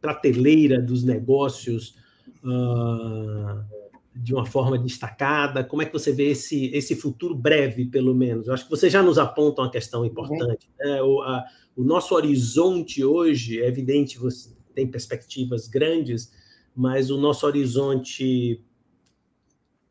prateleira 0.00 0.80
dos 0.80 1.02
negócios 1.02 1.96
uh, 2.44 3.64
de 4.14 4.32
uma 4.32 4.46
forma 4.46 4.78
destacada? 4.78 5.64
Como 5.64 5.82
é 5.82 5.86
que 5.86 5.92
você 5.92 6.12
vê 6.12 6.30
esse, 6.30 6.66
esse 6.66 6.94
futuro 6.94 7.34
breve, 7.34 7.86
pelo 7.86 8.14
menos? 8.14 8.46
Eu 8.46 8.54
acho 8.54 8.64
que 8.64 8.70
você 8.70 8.88
já 8.88 9.02
nos 9.02 9.18
aponta 9.18 9.62
uma 9.62 9.70
questão 9.70 10.04
importante. 10.04 10.68
Uhum. 10.80 10.90
Né? 10.90 11.02
O, 11.02 11.22
a, 11.22 11.44
o 11.76 11.82
nosso 11.82 12.14
horizonte 12.14 13.04
hoje, 13.04 13.60
é 13.60 13.66
evidente, 13.66 14.18
você 14.18 14.50
tem 14.74 14.86
perspectivas 14.86 15.66
grandes, 15.66 16.32
mas 16.74 17.10
o 17.10 17.18
nosso 17.18 17.44
horizonte 17.46 18.62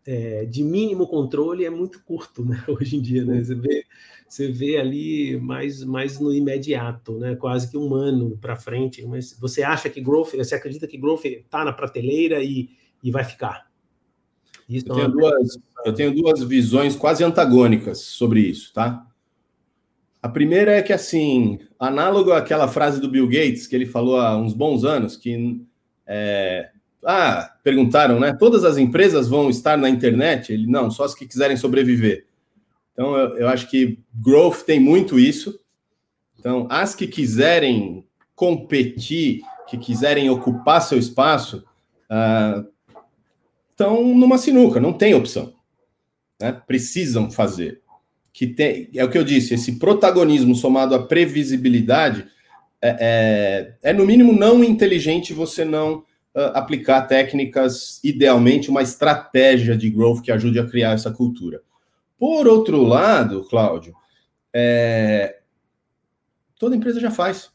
é, 0.06 0.46
de 0.46 0.64
mínimo 0.64 1.08
controle 1.08 1.66
é 1.66 1.70
muito 1.70 2.04
curto, 2.04 2.46
né? 2.46 2.64
Hoje 2.70 2.98
em 2.98 3.02
dia, 3.02 3.26
né? 3.26 3.44
Você 3.44 3.56
vê, 3.56 3.86
você 4.28 4.52
vê 4.52 4.78
ali 4.78 5.38
mais, 5.38 5.84
mais 5.84 6.20
no 6.20 6.34
imediato, 6.34 7.18
né? 7.18 7.36
Quase 7.36 7.70
que 7.70 7.78
um 7.78 7.94
ano 7.94 8.38
para 8.38 8.56
frente. 8.56 9.06
Mas 9.06 9.38
você 9.40 9.64
acha 9.64 9.90
que 9.90 10.02
growth, 10.02 10.36
você 10.36 10.56
acredita 10.56 10.88
que 10.88 10.98
growth 10.98 11.26
está 11.26 11.66
na 11.66 11.74
prateleira 11.74 12.44
e, 12.44 12.70
e 13.04 13.12
vai 13.12 13.24
ficar? 13.24 13.70
Isso 14.70 14.86
eu, 14.88 14.96
é 14.96 14.98
tenho 14.98 15.12
duas, 15.12 15.58
eu 15.86 15.94
tenho 15.94 16.16
duas 16.16 16.44
visões 16.44 16.96
quase 16.96 17.24
antagônicas 17.24 18.00
sobre 18.00 18.42
isso, 18.42 18.74
tá? 18.74 19.06
A 20.22 20.30
primeira 20.30 20.72
é 20.72 20.82
que, 20.82 20.92
assim, 20.92 21.60
análogo 21.80 22.32
àquela 22.32 22.68
frase 22.68 23.00
do 23.00 23.08
Bill 23.08 23.28
Gates, 23.28 23.68
que 23.68 23.76
ele 23.76 23.86
falou 23.86 24.20
há 24.20 24.36
uns 24.36 24.54
bons 24.54 24.84
anos, 24.84 25.16
que 25.16 25.62
é, 26.06 26.72
ah, 27.06 27.54
perguntaram, 27.64 28.20
né? 28.20 28.34
Todas 28.34 28.64
as 28.64 28.78
empresas 28.78 29.28
vão 29.28 29.50
estar 29.50 29.78
na 29.78 29.90
internet? 29.90 30.52
Ele, 30.52 30.66
não, 30.66 30.90
só 30.90 31.04
as 31.04 31.14
que 31.14 31.28
quiserem 31.28 31.56
sobreviver. 31.56 32.26
Então, 32.94 33.16
eu, 33.16 33.38
eu 33.38 33.48
acho 33.48 33.70
que 33.70 34.00
growth 34.14 34.64
tem 34.64 34.80
muito 34.80 35.20
isso. 35.20 35.60
Então, 36.40 36.68
as 36.70 36.96
que 36.96 37.08
quiserem 37.08 38.06
competir, 38.36 39.42
que 39.68 39.78
quiserem 39.78 40.30
ocupar 40.30 40.82
seu 40.82 40.98
espaço, 40.98 41.64
estão 43.72 44.04
numa 44.04 44.38
sinuca, 44.38 44.80
não 44.80 44.94
tem 44.94 45.14
opção. 45.14 45.54
Né? 46.40 46.52
Precisam 46.66 47.30
fazer. 47.30 47.82
Que 48.34 48.48
tem, 48.48 48.90
é 48.94 49.04
o 49.04 49.10
que 49.10 49.18
eu 49.18 49.24
disse, 49.24 49.54
esse 49.54 49.80
protagonismo 49.80 50.56
somado 50.56 50.94
à 50.94 51.02
previsibilidade 51.02 52.28
é, 52.82 53.76
é, 53.82 53.90
é 53.90 53.94
no 53.94 54.06
mínimo 54.06 54.34
não 54.34 54.64
inteligente 54.64 55.34
você 55.34 55.64
não 55.64 56.04
aplicar 56.54 57.04
técnicas, 57.04 58.00
idealmente, 58.04 58.70
uma 58.70 58.82
estratégia 58.82 59.78
de 59.78 59.90
growth 59.90 60.22
que 60.22 60.32
ajude 60.32 60.60
a 60.60 60.68
criar 60.68 60.92
essa 60.92 61.12
cultura. 61.12 61.62
Por 62.18 62.48
outro 62.48 62.84
lado, 62.84 63.46
Cláudio, 63.50 63.96
é... 64.54 65.40
toda 66.60 66.76
empresa 66.76 67.00
já 67.00 67.12
faz. 67.12 67.50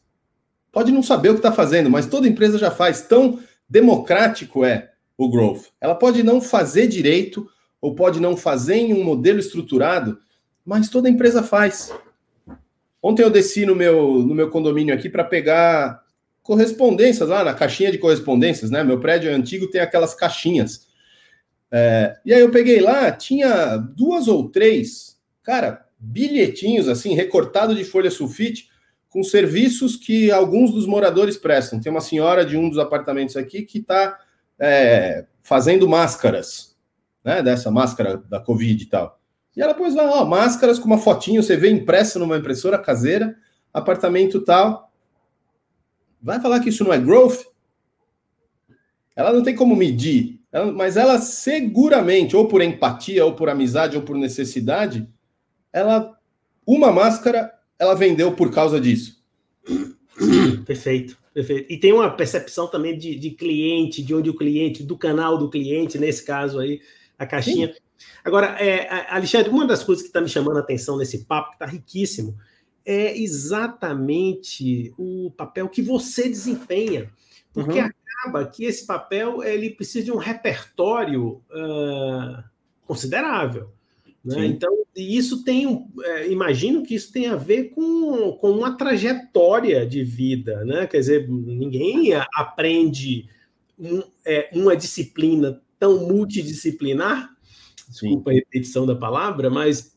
Pode 0.71 0.91
não 0.91 1.03
saber 1.03 1.29
o 1.29 1.33
que 1.33 1.39
está 1.39 1.51
fazendo, 1.51 1.89
mas 1.89 2.07
toda 2.07 2.27
empresa 2.27 2.57
já 2.57 2.71
faz. 2.71 3.01
Tão 3.01 3.39
democrático 3.69 4.65
é 4.65 4.91
o 5.17 5.29
growth. 5.29 5.65
Ela 5.79 5.95
pode 5.95 6.23
não 6.23 6.41
fazer 6.41 6.87
direito, 6.87 7.47
ou 7.79 7.93
pode 7.93 8.19
não 8.19 8.37
fazer 8.37 8.75
em 8.75 8.93
um 8.93 9.03
modelo 9.03 9.39
estruturado, 9.39 10.19
mas 10.65 10.89
toda 10.89 11.09
empresa 11.09 11.43
faz. 11.43 11.93
Ontem 13.01 13.23
eu 13.23 13.29
desci 13.29 13.65
no 13.65 13.75
meu, 13.75 14.19
no 14.19 14.35
meu 14.35 14.49
condomínio 14.49 14.93
aqui 14.93 15.09
para 15.09 15.23
pegar 15.23 16.03
correspondências 16.41 17.29
lá 17.29 17.43
na 17.43 17.53
caixinha 17.53 17.91
de 17.91 17.97
correspondências, 17.97 18.71
né? 18.71 18.83
Meu 18.83 18.99
prédio 18.99 19.33
antigo 19.33 19.69
tem 19.69 19.81
aquelas 19.81 20.13
caixinhas. 20.13 20.87
É, 21.71 22.17
e 22.25 22.33
aí 22.33 22.41
eu 22.41 22.51
peguei 22.51 22.81
lá, 22.81 23.11
tinha 23.11 23.77
duas 23.77 24.27
ou 24.27 24.49
três, 24.49 25.17
cara, 25.43 25.85
bilhetinhos 25.97 26.89
assim, 26.89 27.13
recortado 27.13 27.73
de 27.73 27.83
folha 27.83 28.11
sulfite, 28.11 28.69
com 29.07 29.23
serviços 29.23 29.95
que 29.95 30.31
alguns 30.31 30.71
dos 30.71 30.85
moradores 30.85 31.37
prestam. 31.37 31.79
Tem 31.79 31.91
uma 31.91 32.01
senhora 32.01 32.45
de 32.45 32.57
um 32.57 32.69
dos 32.69 32.79
apartamentos 32.79 33.35
aqui 33.35 33.63
que 33.63 33.79
está 33.79 34.17
é, 34.59 35.25
fazendo 35.41 35.87
máscaras, 35.87 36.75
né? 37.23 37.41
Dessa 37.41 37.69
máscara 37.69 38.17
da 38.17 38.39
Covid 38.39 38.83
e 38.83 38.87
tal. 38.87 39.19
E 39.55 39.61
ela 39.61 39.73
pôs 39.73 39.93
lá, 39.93 40.03
ó, 40.09 40.25
máscaras 40.25 40.79
com 40.79 40.85
uma 40.85 40.97
fotinho, 40.97 41.43
você 41.43 41.57
vê 41.57 41.69
impressa 41.69 42.17
numa 42.17 42.37
impressora 42.37 42.79
caseira, 42.79 43.35
apartamento 43.73 44.41
tal. 44.41 44.90
Vai 46.21 46.39
falar 46.39 46.59
que 46.59 46.69
isso 46.69 46.83
não 46.83 46.93
é 46.93 46.99
growth? 46.99 47.45
Ela 49.15 49.33
não 49.33 49.43
tem 49.43 49.55
como 49.55 49.75
medir, 49.75 50.39
mas 50.75 50.97
ela 50.97 51.17
seguramente, 51.19 52.35
ou 52.35 52.47
por 52.47 52.61
empatia, 52.61 53.25
ou 53.25 53.33
por 53.33 53.49
amizade, 53.49 53.97
ou 53.97 54.03
por 54.03 54.15
necessidade, 54.15 55.07
ela 55.71 56.17
uma 56.65 56.91
máscara 56.91 57.51
ela 57.77 57.95
vendeu 57.95 58.31
por 58.33 58.53
causa 58.53 58.79
disso. 58.79 59.19
Perfeito, 60.65 61.17
perfeito. 61.33 61.73
E 61.73 61.77
tem 61.77 61.91
uma 61.91 62.09
percepção 62.09 62.67
também 62.67 62.95
de, 62.95 63.15
de 63.15 63.31
cliente, 63.31 64.03
de 64.03 64.13
onde 64.13 64.29
o 64.29 64.35
cliente, 64.35 64.83
do 64.83 64.95
canal 64.95 65.37
do 65.37 65.49
cliente, 65.49 65.97
nesse 65.97 66.23
caso 66.23 66.59
aí, 66.59 66.79
a 67.17 67.25
caixinha. 67.25 67.67
Sim. 67.67 67.79
Agora, 68.23 68.55
é, 68.63 68.87
Alexandre, 69.09 69.49
uma 69.49 69.65
das 69.65 69.83
coisas 69.83 70.03
que 70.03 70.09
está 70.09 70.21
me 70.21 70.29
chamando 70.29 70.57
a 70.57 70.59
atenção 70.59 70.97
nesse 70.97 71.25
papo, 71.25 71.49
que 71.49 71.55
está 71.55 71.65
riquíssimo, 71.65 72.37
é 72.85 73.17
exatamente 73.17 74.93
o 74.97 75.31
papel 75.31 75.69
que 75.69 75.81
você 75.81 76.27
desempenha. 76.27 77.11
Porque 77.53 77.79
uhum. 77.79 77.85
acaba 77.87 78.45
que 78.45 78.65
esse 78.65 78.85
papel 78.85 79.43
ele 79.43 79.71
precisa 79.71 80.05
de 80.05 80.11
um 80.11 80.17
repertório 80.17 81.41
uh, 81.51 82.43
considerável. 82.85 83.69
Né? 84.23 84.45
Então, 84.45 84.71
isso 84.95 85.43
tem 85.43 85.65
um. 85.65 85.89
É, 86.03 86.31
imagino 86.31 86.83
que 86.83 86.93
isso 86.93 87.11
tem 87.11 87.27
a 87.27 87.35
ver 87.35 87.71
com, 87.71 88.33
com 88.33 88.51
uma 88.51 88.77
trajetória 88.77 89.85
de 89.85 90.03
vida. 90.03 90.63
Né? 90.63 90.85
Quer 90.85 90.99
dizer, 90.99 91.27
ninguém 91.27 92.13
aprende 92.35 93.27
um, 93.79 94.03
é, 94.23 94.49
uma 94.53 94.75
disciplina 94.75 95.59
tão 95.79 96.07
multidisciplinar, 96.07 97.35
desculpa 97.89 98.29
a 98.29 98.33
repetição 98.35 98.85
da 98.85 98.95
palavra, 98.95 99.49
mas 99.49 99.90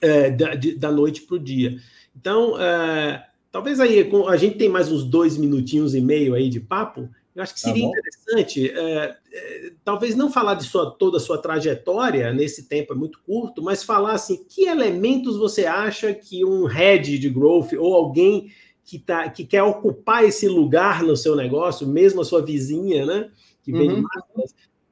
é, 0.00 0.30
da, 0.30 0.54
de, 0.54 0.76
da 0.76 0.90
noite 0.90 1.22
para 1.22 1.36
o 1.36 1.38
dia. 1.38 1.78
Então, 2.16 2.60
é, 2.60 3.24
talvez 3.50 3.80
aí 3.80 4.10
a 4.28 4.36
gente 4.36 4.56
tem 4.56 4.68
mais 4.68 4.90
uns 4.90 5.04
dois 5.04 5.36
minutinhos 5.36 5.94
e 5.94 6.00
meio 6.00 6.34
aí 6.34 6.48
de 6.48 6.60
papo. 6.60 7.08
Eu 7.34 7.42
acho 7.42 7.54
que 7.54 7.62
tá 7.62 7.68
seria 7.68 7.84
tá 7.84 7.88
interessante, 7.88 8.68
é, 8.68 9.16
é, 9.32 9.72
talvez 9.84 10.16
não 10.16 10.28
falar 10.28 10.54
de 10.54 10.64
sua, 10.64 10.90
toda 10.90 11.18
a 11.18 11.20
sua 11.20 11.38
trajetória, 11.38 12.32
nesse 12.32 12.68
tempo 12.68 12.92
é 12.92 12.96
muito 12.96 13.20
curto, 13.24 13.62
mas 13.62 13.84
falar 13.84 14.14
assim, 14.14 14.44
que 14.48 14.66
elementos 14.66 15.36
você 15.36 15.64
acha 15.64 16.12
que 16.12 16.44
um 16.44 16.64
head 16.64 17.16
de 17.16 17.30
growth 17.30 17.74
ou 17.78 17.94
alguém 17.94 18.50
que, 18.84 18.98
tá, 18.98 19.28
que 19.28 19.44
quer 19.44 19.62
ocupar 19.62 20.24
esse 20.24 20.48
lugar 20.48 21.04
no 21.04 21.16
seu 21.16 21.36
negócio, 21.36 21.86
mesmo 21.86 22.22
a 22.22 22.24
sua 22.24 22.44
vizinha, 22.44 23.06
né, 23.06 23.30
que 23.62 23.70
vem 23.70 23.88
uhum. 23.88 24.04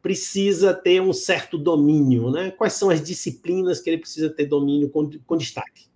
Precisa 0.07 0.73
ter 0.73 1.03
um 1.03 1.13
certo 1.13 1.59
domínio, 1.59 2.31
né? 2.31 2.53
Quais 2.53 2.75
são 2.75 2.91
as 2.91 3.03
disciplinas 3.03 3.81
que 3.81 3.91
ele 3.91 3.99
precisa 3.99 4.31
ter 4.31 4.47
domínio 4.47 4.89
com, 4.89 5.11
com 5.27 5.37
destaque? 5.37 5.89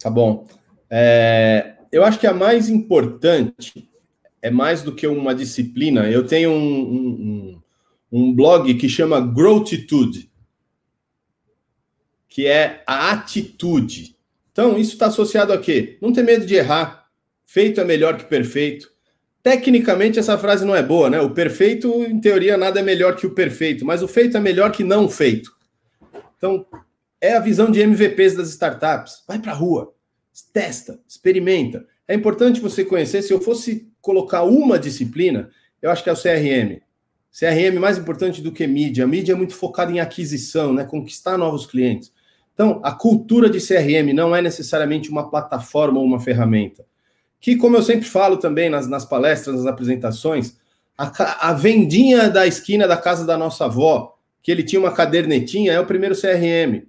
Tá 0.00 0.10
bom. 0.10 0.48
É, 0.90 1.76
eu 1.92 2.02
acho 2.02 2.18
que 2.18 2.26
a 2.26 2.34
mais 2.34 2.68
importante 2.68 3.88
é 4.42 4.50
mais 4.50 4.82
do 4.82 4.92
que 4.92 5.06
uma 5.06 5.32
disciplina. 5.32 6.10
Eu 6.10 6.26
tenho 6.26 6.50
um, 6.50 6.82
um, 6.90 7.62
um 8.10 8.34
blog 8.34 8.74
que 8.74 8.88
chama 8.88 9.20
Growtitude, 9.20 10.28
que 12.28 12.48
é 12.48 12.82
a 12.84 13.12
atitude. 13.12 14.16
Então, 14.50 14.76
isso 14.76 14.94
está 14.94 15.06
associado 15.06 15.52
a 15.52 15.58
quê? 15.58 15.98
Não 16.02 16.12
ter 16.12 16.24
medo 16.24 16.44
de 16.44 16.56
errar. 16.56 17.08
Feito 17.46 17.80
é 17.80 17.84
melhor 17.84 18.18
que 18.18 18.24
perfeito. 18.24 18.90
Tecnicamente, 19.48 20.18
essa 20.18 20.36
frase 20.36 20.62
não 20.62 20.76
é 20.76 20.82
boa, 20.82 21.08
né? 21.08 21.22
O 21.22 21.30
perfeito, 21.30 22.04
em 22.04 22.20
teoria, 22.20 22.58
nada 22.58 22.80
é 22.80 22.82
melhor 22.82 23.16
que 23.16 23.26
o 23.26 23.30
perfeito, 23.30 23.82
mas 23.82 24.02
o 24.02 24.06
feito 24.06 24.36
é 24.36 24.40
melhor 24.40 24.70
que 24.70 24.84
não 24.84 25.08
feito. 25.08 25.56
Então, 26.36 26.66
é 27.18 27.34
a 27.34 27.40
visão 27.40 27.70
de 27.70 27.80
MVPs 27.80 28.34
das 28.34 28.50
startups. 28.50 29.24
Vai 29.26 29.38
para 29.38 29.52
a 29.52 29.54
rua, 29.54 29.94
testa, 30.52 31.00
experimenta. 31.08 31.86
É 32.06 32.14
importante 32.14 32.60
você 32.60 32.84
conhecer. 32.84 33.22
Se 33.22 33.32
eu 33.32 33.40
fosse 33.40 33.90
colocar 34.02 34.42
uma 34.42 34.78
disciplina, 34.78 35.48
eu 35.80 35.90
acho 35.90 36.04
que 36.04 36.10
é 36.10 36.12
o 36.12 36.22
CRM. 36.22 36.82
CRM 37.32 37.80
mais 37.80 37.96
importante 37.96 38.42
do 38.42 38.52
que 38.52 38.66
mídia. 38.66 39.04
A 39.04 39.08
mídia 39.08 39.32
é 39.32 39.34
muito 39.34 39.54
focada 39.54 39.90
em 39.90 39.98
aquisição, 39.98 40.74
né? 40.74 40.84
Conquistar 40.84 41.38
novos 41.38 41.64
clientes. 41.64 42.12
Então, 42.52 42.82
a 42.84 42.92
cultura 42.92 43.48
de 43.48 43.66
CRM 43.66 44.12
não 44.12 44.36
é 44.36 44.42
necessariamente 44.42 45.08
uma 45.08 45.30
plataforma 45.30 45.98
ou 45.98 46.04
uma 46.04 46.20
ferramenta 46.20 46.84
que, 47.40 47.56
como 47.56 47.76
eu 47.76 47.82
sempre 47.82 48.06
falo 48.06 48.36
também 48.36 48.68
nas, 48.68 48.88
nas 48.88 49.04
palestras, 49.04 49.56
nas 49.56 49.66
apresentações, 49.66 50.56
a, 50.96 51.50
a, 51.50 51.52
vendinha 51.52 52.28
da 52.28 52.46
esquina 52.46 52.88
da 52.88 52.96
casa 52.96 53.24
da 53.24 53.38
nossa 53.38 53.66
avó, 53.66 54.16
que 54.42 54.50
ele 54.50 54.64
tinha 54.64 54.80
uma 54.80 54.92
cadernetinha, 54.92 55.72
é 55.72 55.80
o 55.80 55.86
primeiro 55.86 56.20
CRM. 56.20 56.86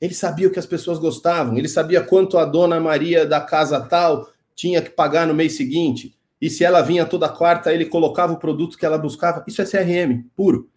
Ele 0.00 0.14
sabia 0.14 0.48
o 0.48 0.50
que 0.50 0.58
as 0.58 0.66
pessoas 0.66 0.98
gostavam, 0.98 1.56
ele 1.56 1.68
sabia 1.68 2.00
quanto 2.00 2.38
a 2.38 2.44
dona 2.44 2.80
Maria 2.80 3.24
da 3.24 3.40
casa 3.40 3.80
tal 3.80 4.28
tinha 4.56 4.82
que 4.82 4.90
pagar 4.90 5.26
no 5.26 5.34
mês 5.34 5.56
seguinte. 5.56 6.16
E 6.40 6.48
se 6.48 6.64
ela 6.64 6.80
vinha 6.80 7.04
toda 7.04 7.28
quarta, 7.28 7.72
ele 7.72 7.84
colocava 7.84 8.32
o 8.32 8.38
produto 8.38 8.78
que 8.78 8.86
ela 8.86 8.96
buscava. 8.98 9.44
Isso 9.46 9.60
é 9.60 9.64
CRM 9.64 10.24
puro. 10.34 10.68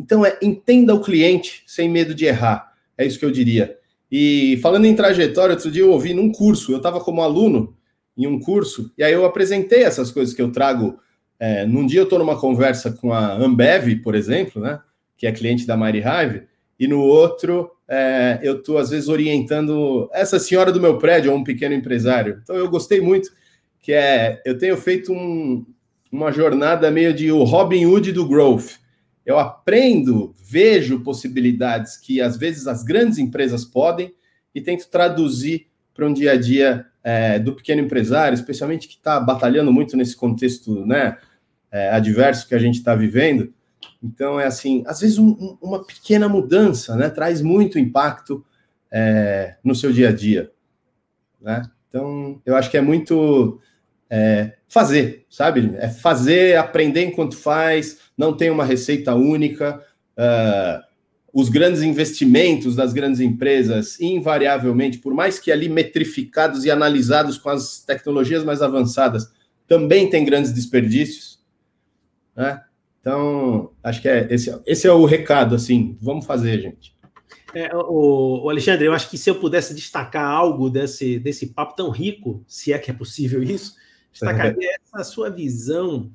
Então 0.00 0.24
é 0.24 0.38
entenda 0.42 0.94
o 0.94 1.00
cliente 1.00 1.62
sem 1.66 1.88
medo 1.88 2.14
de 2.14 2.24
errar. 2.24 2.72
É 2.96 3.04
isso 3.04 3.18
que 3.18 3.24
eu 3.24 3.30
diria. 3.30 3.78
E 4.10 4.58
falando 4.62 4.86
em 4.86 4.96
trajetória, 4.96 5.54
outro 5.54 5.70
dia 5.70 5.82
eu 5.82 5.90
ouvi 5.90 6.14
num 6.14 6.32
curso, 6.32 6.72
eu 6.72 6.78
estava 6.78 7.00
como 7.00 7.22
aluno 7.22 7.76
em 8.16 8.26
um 8.26 8.38
curso, 8.38 8.92
e 8.96 9.02
aí 9.02 9.12
eu 9.12 9.24
apresentei 9.24 9.82
essas 9.82 10.10
coisas 10.10 10.34
que 10.34 10.40
eu 10.40 10.52
trago. 10.52 10.98
É, 11.38 11.66
num 11.66 11.84
dia 11.84 12.00
eu 12.00 12.04
estou 12.04 12.18
numa 12.18 12.38
conversa 12.38 12.92
com 12.92 13.12
a 13.12 13.32
Ambev, 13.32 13.96
por 14.02 14.14
exemplo, 14.14 14.62
né, 14.62 14.80
que 15.16 15.26
é 15.26 15.32
cliente 15.32 15.66
da 15.66 15.76
Mari 15.76 15.98
Hive, 15.98 16.44
e 16.78 16.86
no 16.86 17.00
outro 17.00 17.70
é, 17.88 18.40
eu 18.42 18.58
estou, 18.58 18.78
às 18.78 18.90
vezes, 18.90 19.08
orientando 19.08 20.08
essa 20.12 20.38
senhora 20.38 20.72
do 20.72 20.80
meu 20.80 20.98
prédio, 20.98 21.32
ou 21.32 21.38
um 21.38 21.44
pequeno 21.44 21.74
empresário. 21.74 22.40
Então 22.42 22.56
eu 22.56 22.68
gostei 22.68 23.00
muito, 23.00 23.30
que 23.80 23.92
é, 23.92 24.40
eu 24.44 24.56
tenho 24.56 24.76
feito 24.76 25.12
um, 25.12 25.64
uma 26.10 26.32
jornada 26.32 26.90
meio 26.90 27.12
de 27.12 27.30
o 27.30 27.44
Robin 27.44 27.86
Hood 27.86 28.12
do 28.12 28.26
Growth. 28.26 28.78
Eu 29.26 29.38
aprendo, 29.38 30.34
vejo 30.42 31.00
possibilidades 31.00 31.96
que 31.96 32.20
às 32.20 32.36
vezes 32.36 32.66
as 32.66 32.82
grandes 32.82 33.18
empresas 33.18 33.64
podem 33.64 34.14
e 34.54 34.60
tento 34.60 34.88
traduzir 34.88 35.66
para 35.94 36.06
um 36.06 36.12
dia 36.12 36.32
a 36.32 36.36
dia 36.36 36.86
é, 37.04 37.38
do 37.38 37.52
pequeno 37.54 37.82
empresário, 37.82 38.34
especialmente 38.34 38.88
que 38.88 38.94
está 38.94 39.20
batalhando 39.20 39.70
muito 39.70 39.96
nesse 39.96 40.16
contexto 40.16 40.86
né, 40.86 41.18
é, 41.70 41.90
adverso 41.90 42.48
que 42.48 42.54
a 42.54 42.58
gente 42.58 42.76
está 42.76 42.94
vivendo. 42.94 43.52
Então, 44.02 44.40
é 44.40 44.46
assim, 44.46 44.82
às 44.86 45.00
vezes 45.00 45.18
um, 45.18 45.58
uma 45.60 45.84
pequena 45.84 46.28
mudança 46.28 46.96
né, 46.96 47.10
traz 47.10 47.42
muito 47.42 47.78
impacto 47.78 48.44
é, 48.90 49.56
no 49.62 49.74
seu 49.74 49.92
dia 49.92 50.08
a 50.08 50.12
dia. 50.12 50.50
Né? 51.40 51.62
Então, 51.88 52.40
eu 52.46 52.56
acho 52.56 52.70
que 52.70 52.78
é 52.78 52.80
muito 52.80 53.60
é, 54.08 54.54
fazer, 54.68 55.26
sabe? 55.28 55.74
É 55.76 55.88
fazer, 55.88 56.56
aprender 56.56 57.04
enquanto 57.04 57.36
faz, 57.36 57.98
não 58.16 58.36
tem 58.36 58.50
uma 58.50 58.64
receita 58.64 59.14
única. 59.14 59.82
Uh, 60.16 60.93
os 61.34 61.48
grandes 61.48 61.82
investimentos 61.82 62.76
das 62.76 62.92
grandes 62.92 63.18
empresas, 63.18 64.00
invariavelmente, 64.00 64.98
por 64.98 65.12
mais 65.12 65.36
que 65.36 65.50
ali 65.50 65.68
metrificados 65.68 66.64
e 66.64 66.70
analisados 66.70 67.36
com 67.36 67.50
as 67.50 67.80
tecnologias 67.80 68.44
mais 68.44 68.62
avançadas, 68.62 69.32
também 69.66 70.08
tem 70.08 70.24
grandes 70.24 70.52
desperdícios. 70.52 71.42
Né? 72.36 72.62
Então, 73.00 73.72
acho 73.82 74.00
que 74.00 74.08
é 74.08 74.28
esse, 74.30 74.56
esse 74.64 74.86
é 74.86 74.92
o 74.92 75.04
recado, 75.04 75.56
assim, 75.56 75.98
vamos 76.00 76.24
fazer, 76.24 76.60
gente. 76.60 76.94
É, 77.52 77.74
o, 77.74 78.44
o, 78.44 78.50
Alexandre, 78.50 78.86
eu 78.86 78.92
acho 78.92 79.10
que 79.10 79.18
se 79.18 79.28
eu 79.28 79.34
pudesse 79.34 79.74
destacar 79.74 80.24
algo 80.24 80.70
desse, 80.70 81.18
desse 81.18 81.48
papo 81.48 81.74
tão 81.74 81.90
rico, 81.90 82.44
se 82.46 82.72
é 82.72 82.78
que 82.78 82.92
é 82.92 82.94
possível 82.94 83.42
isso, 83.42 83.74
destacaria 84.12 84.68
é. 84.70 84.76
essa 84.86 85.02
sua 85.02 85.30
visão, 85.30 86.12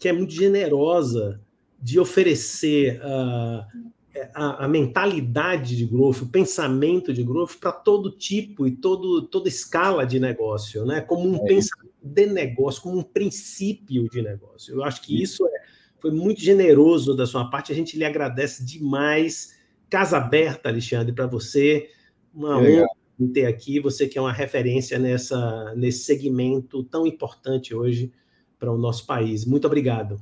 que 0.00 0.08
é 0.08 0.12
muito 0.12 0.32
generosa, 0.32 1.38
de 1.82 2.00
oferecer 2.00 2.98
uh, 3.02 3.93
a, 4.34 4.64
a, 4.64 4.68
mentalidade 4.68 5.76
de 5.76 5.84
growth, 5.84 6.22
o 6.22 6.28
pensamento 6.28 7.12
de 7.12 7.22
growth 7.22 7.56
para 7.60 7.72
todo 7.72 8.10
tipo 8.10 8.66
e 8.66 8.70
todo, 8.70 9.22
toda 9.22 9.48
escala 9.48 10.06
de 10.06 10.20
negócio, 10.20 10.84
né? 10.84 11.00
Como 11.00 11.28
um 11.28 11.36
é 11.36 11.46
pensamento 11.46 11.94
de 12.02 12.26
negócio, 12.26 12.82
como 12.82 12.98
um 12.98 13.02
princípio 13.02 14.08
de 14.08 14.22
negócio. 14.22 14.74
Eu 14.74 14.84
acho 14.84 15.02
que 15.02 15.20
isso 15.20 15.46
é, 15.46 15.50
foi 15.98 16.10
muito 16.10 16.40
generoso 16.40 17.14
da 17.16 17.26
sua 17.26 17.50
parte. 17.50 17.72
A 17.72 17.74
gente 17.74 17.96
lhe 17.96 18.04
agradece 18.04 18.64
demais. 18.64 19.54
Casa 19.90 20.18
aberta, 20.18 20.68
Alexandre, 20.68 21.12
para 21.12 21.26
você. 21.26 21.88
Uma 22.32 22.64
é 22.64 22.80
honra 22.80 22.88
ter 23.32 23.46
aqui. 23.46 23.80
Você 23.80 24.06
que 24.06 24.18
é 24.18 24.20
uma 24.20 24.32
referência 24.32 24.98
nessa, 24.98 25.74
nesse 25.76 26.04
segmento 26.04 26.84
tão 26.84 27.06
importante 27.06 27.74
hoje 27.74 28.12
para 28.58 28.70
o 28.70 28.78
nosso 28.78 29.06
país. 29.06 29.44
Muito 29.44 29.66
obrigado. 29.66 30.20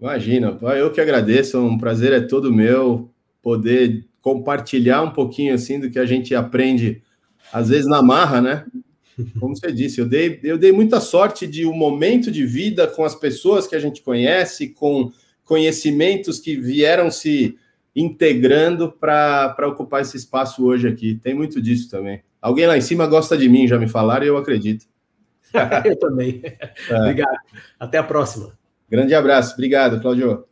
Imagina, 0.00 0.58
eu 0.76 0.90
que 0.90 1.00
agradeço, 1.00 1.60
um 1.60 1.78
prazer 1.78 2.12
é 2.12 2.20
todo 2.20 2.52
meu 2.52 3.11
poder 3.42 4.06
compartilhar 4.20 5.02
um 5.02 5.10
pouquinho 5.10 5.54
assim 5.54 5.80
do 5.80 5.90
que 5.90 5.98
a 5.98 6.06
gente 6.06 6.34
aprende, 6.34 7.02
às 7.52 7.68
vezes 7.68 7.86
na 7.86 8.00
marra, 8.00 8.40
né? 8.40 8.64
Como 9.38 9.54
você 9.54 9.70
disse, 9.70 10.00
eu 10.00 10.06
dei, 10.06 10.40
eu 10.42 10.56
dei 10.56 10.72
muita 10.72 11.00
sorte 11.00 11.46
de 11.46 11.66
um 11.66 11.74
momento 11.74 12.30
de 12.30 12.46
vida 12.46 12.86
com 12.86 13.04
as 13.04 13.14
pessoas 13.14 13.66
que 13.66 13.74
a 13.74 13.78
gente 13.78 14.00
conhece, 14.00 14.68
com 14.68 15.12
conhecimentos 15.44 16.38
que 16.38 16.56
vieram 16.56 17.10
se 17.10 17.58
integrando 17.94 18.90
para 18.90 19.68
ocupar 19.68 20.00
esse 20.00 20.16
espaço 20.16 20.64
hoje 20.64 20.88
aqui. 20.88 21.20
Tem 21.22 21.34
muito 21.34 21.60
disso 21.60 21.90
também. 21.90 22.22
Alguém 22.40 22.66
lá 22.66 22.76
em 22.76 22.80
cima 22.80 23.06
gosta 23.06 23.36
de 23.36 23.48
mim, 23.48 23.68
já 23.68 23.78
me 23.78 23.86
falaram, 23.86 24.24
e 24.24 24.28
eu 24.28 24.36
acredito. 24.36 24.86
eu 25.84 25.98
também. 25.98 26.40
É. 26.44 26.96
Obrigado. 26.96 27.36
Até 27.78 27.98
a 27.98 28.02
próxima. 28.02 28.58
Grande 28.90 29.14
abraço. 29.14 29.52
Obrigado, 29.52 30.00
Claudio. 30.00 30.44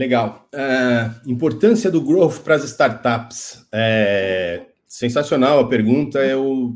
Legal. 0.00 0.48
Uh, 0.54 1.30
importância 1.30 1.90
do 1.90 2.00
growth 2.00 2.38
para 2.38 2.54
as 2.54 2.64
startups. 2.64 3.66
É, 3.70 4.62
sensacional 4.86 5.60
a 5.60 5.68
pergunta. 5.68 6.20
Eu, 6.20 6.74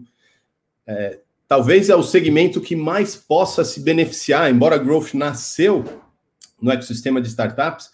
é, 0.87 1.21
talvez 1.49 1.89
é 1.89 1.97
o 1.97 2.03
segmento 2.03 2.61
que 2.61 2.77
mais 2.77 3.17
possa 3.17 3.65
se 3.65 3.81
beneficiar, 3.81 4.51
embora 4.51 4.77
growth 4.77 5.15
nasceu 5.15 6.03
no 6.61 6.71
ecossistema 6.71 7.19
de 7.19 7.29
startups. 7.29 7.89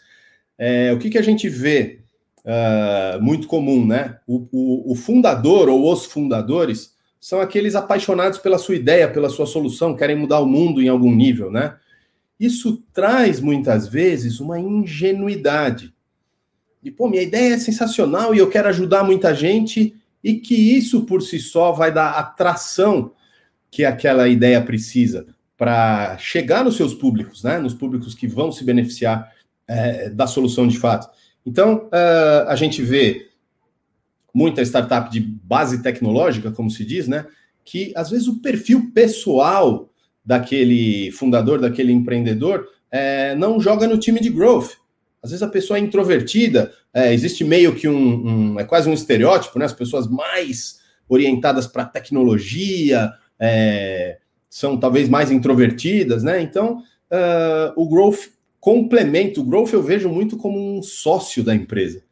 É, 0.58 0.92
o 0.92 0.98
que, 0.98 1.08
que 1.08 1.18
a 1.18 1.22
gente 1.22 1.48
vê 1.48 2.00
uh, 2.44 3.22
muito 3.22 3.46
comum, 3.46 3.86
né? 3.86 4.18
O, 4.26 4.48
o, 4.50 4.92
o 4.92 4.94
fundador 4.96 5.68
ou 5.68 5.92
os 5.92 6.06
fundadores 6.06 6.92
são 7.20 7.40
aqueles 7.40 7.76
apaixonados 7.76 8.40
pela 8.40 8.58
sua 8.58 8.74
ideia, 8.74 9.08
pela 9.08 9.30
sua 9.30 9.46
solução, 9.46 9.94
querem 9.94 10.16
mudar 10.16 10.40
o 10.40 10.46
mundo 10.46 10.82
em 10.82 10.88
algum 10.88 11.14
nível, 11.14 11.52
né? 11.52 11.76
Isso 12.40 12.82
traz 12.90 13.38
muitas 13.38 13.86
vezes 13.86 14.40
uma 14.40 14.58
ingenuidade. 14.58 15.94
E, 16.82 16.90
pô, 16.90 17.06
minha 17.06 17.22
ideia 17.22 17.52
é 17.52 17.58
sensacional 17.58 18.34
e 18.34 18.38
eu 18.38 18.48
quero 18.48 18.68
ajudar 18.68 19.04
muita 19.04 19.34
gente, 19.34 19.94
e 20.24 20.34
que 20.34 20.54
isso 20.54 21.04
por 21.04 21.20
si 21.20 21.38
só 21.38 21.70
vai 21.72 21.92
dar 21.92 22.12
atração 22.12 23.12
que 23.70 23.84
aquela 23.84 24.26
ideia 24.26 24.62
precisa 24.62 25.26
para 25.56 26.16
chegar 26.16 26.64
nos 26.64 26.76
seus 26.76 26.94
públicos, 26.94 27.44
né? 27.44 27.58
Nos 27.58 27.74
públicos 27.74 28.14
que 28.14 28.26
vão 28.26 28.50
se 28.50 28.64
beneficiar 28.64 29.30
é, 29.68 30.08
da 30.08 30.26
solução 30.26 30.66
de 30.66 30.78
fato. 30.78 31.10
Então, 31.44 31.88
uh, 31.88 32.48
a 32.48 32.56
gente 32.56 32.82
vê 32.82 33.28
muita 34.32 34.62
startup 34.62 35.10
de 35.10 35.20
base 35.20 35.82
tecnológica, 35.82 36.50
como 36.50 36.70
se 36.70 36.84
diz, 36.84 37.06
né? 37.06 37.26
Que 37.64 37.92
às 37.94 38.10
vezes 38.10 38.26
o 38.26 38.40
perfil 38.40 38.90
pessoal 38.92 39.89
daquele 40.24 41.10
fundador, 41.12 41.60
daquele 41.60 41.92
empreendedor, 41.92 42.66
é, 42.90 43.34
não 43.36 43.60
joga 43.60 43.86
no 43.86 43.98
time 43.98 44.20
de 44.20 44.30
growth. 44.30 44.72
Às 45.22 45.30
vezes 45.30 45.42
a 45.42 45.48
pessoa 45.48 45.78
é 45.78 45.82
introvertida, 45.82 46.72
é, 46.92 47.12
existe 47.12 47.44
meio 47.44 47.74
que 47.74 47.88
um, 47.88 48.26
um, 48.26 48.60
é 48.60 48.64
quase 48.64 48.88
um 48.88 48.94
estereótipo, 48.94 49.58
né? 49.58 49.64
As 49.64 49.72
pessoas 49.72 50.08
mais 50.08 50.80
orientadas 51.08 51.66
para 51.66 51.84
tecnologia 51.84 53.12
é, 53.38 54.18
são 54.48 54.78
talvez 54.78 55.08
mais 55.08 55.30
introvertidas, 55.30 56.22
né? 56.22 56.40
Então 56.40 56.78
uh, 57.10 57.72
o 57.76 57.88
growth 57.88 58.30
complementa, 58.58 59.40
o 59.40 59.44
growth 59.44 59.72
eu 59.72 59.82
vejo 59.82 60.08
muito 60.08 60.36
como 60.36 60.78
um 60.78 60.82
sócio 60.82 61.42
da 61.42 61.54
empresa. 61.54 62.02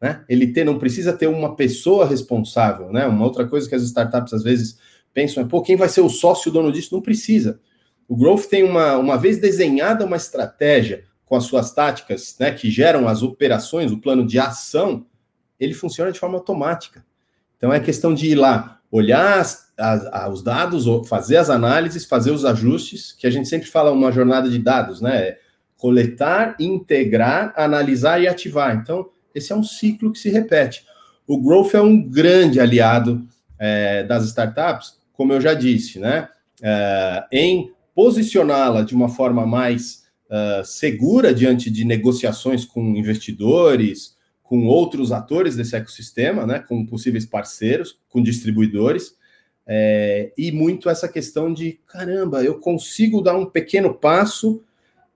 Né? 0.00 0.24
Ele 0.28 0.46
ter, 0.46 0.64
não 0.64 0.78
precisa 0.78 1.12
ter 1.12 1.26
uma 1.26 1.54
pessoa 1.54 2.06
responsável, 2.06 2.90
né? 2.90 3.06
Uma 3.06 3.24
outra 3.24 3.46
coisa 3.46 3.68
que 3.68 3.74
as 3.74 3.82
startups 3.82 4.32
às 4.32 4.42
vezes 4.42 4.78
pensam 5.12 5.42
é, 5.42 5.46
pô, 5.46 5.62
quem 5.62 5.76
vai 5.76 5.88
ser 5.88 6.00
o 6.00 6.08
sócio 6.08 6.50
dono 6.50 6.72
disso? 6.72 6.94
Não 6.94 7.02
precisa. 7.02 7.60
O 8.08 8.16
Growth 8.16 8.46
tem 8.46 8.62
uma, 8.62 8.96
uma 8.96 9.16
vez 9.16 9.38
desenhada 9.38 10.04
uma 10.04 10.16
estratégia 10.16 11.04
com 11.24 11.36
as 11.36 11.44
suas 11.44 11.72
táticas, 11.72 12.36
né, 12.40 12.50
que 12.50 12.68
geram 12.68 13.06
as 13.06 13.22
operações, 13.22 13.92
o 13.92 14.00
plano 14.00 14.26
de 14.26 14.38
ação, 14.38 15.06
ele 15.60 15.74
funciona 15.74 16.10
de 16.10 16.18
forma 16.18 16.36
automática. 16.36 17.04
Então 17.56 17.72
é 17.72 17.78
questão 17.78 18.12
de 18.12 18.26
ir 18.26 18.34
lá, 18.34 18.80
olhar 18.90 19.38
as, 19.38 19.70
os 20.30 20.42
dados, 20.42 20.86
fazer 21.08 21.36
as 21.36 21.48
análises, 21.48 22.04
fazer 22.04 22.32
os 22.32 22.44
ajustes, 22.44 23.12
que 23.12 23.26
a 23.26 23.30
gente 23.30 23.48
sempre 23.48 23.68
fala 23.68 23.92
uma 23.92 24.10
jornada 24.10 24.48
de 24.48 24.58
dados, 24.58 25.00
né? 25.00 25.16
É 25.28 25.38
coletar, 25.76 26.56
integrar, 26.60 27.54
analisar 27.56 28.20
e 28.20 28.28
ativar. 28.28 28.76
Então, 28.76 29.08
esse 29.34 29.52
é 29.52 29.56
um 29.56 29.62
ciclo 29.62 30.12
que 30.12 30.18
se 30.18 30.28
repete. 30.28 30.84
O 31.26 31.40
Growth 31.40 31.74
é 31.74 31.80
um 31.80 32.02
grande 32.02 32.60
aliado 32.60 33.26
é, 33.58 34.02
das 34.02 34.24
startups, 34.26 34.98
como 35.20 35.34
eu 35.34 35.40
já 35.42 35.52
disse, 35.52 35.98
né, 35.98 36.30
uh, 36.62 37.26
em 37.30 37.70
posicioná-la 37.94 38.80
de 38.80 38.94
uma 38.94 39.10
forma 39.10 39.44
mais 39.44 40.04
uh, 40.30 40.64
segura 40.64 41.34
diante 41.34 41.70
de 41.70 41.84
negociações 41.84 42.64
com 42.64 42.96
investidores, 42.96 44.16
com 44.42 44.64
outros 44.64 45.12
atores 45.12 45.56
desse 45.56 45.76
ecossistema, 45.76 46.46
né, 46.46 46.64
com 46.66 46.86
possíveis 46.86 47.26
parceiros, 47.26 47.98
com 48.08 48.22
distribuidores, 48.22 49.14
é, 49.66 50.32
e 50.38 50.50
muito 50.50 50.88
essa 50.88 51.06
questão 51.06 51.52
de 51.52 51.78
caramba, 51.86 52.42
eu 52.42 52.58
consigo 52.58 53.20
dar 53.20 53.36
um 53.36 53.44
pequeno 53.44 53.92
passo, 53.92 54.62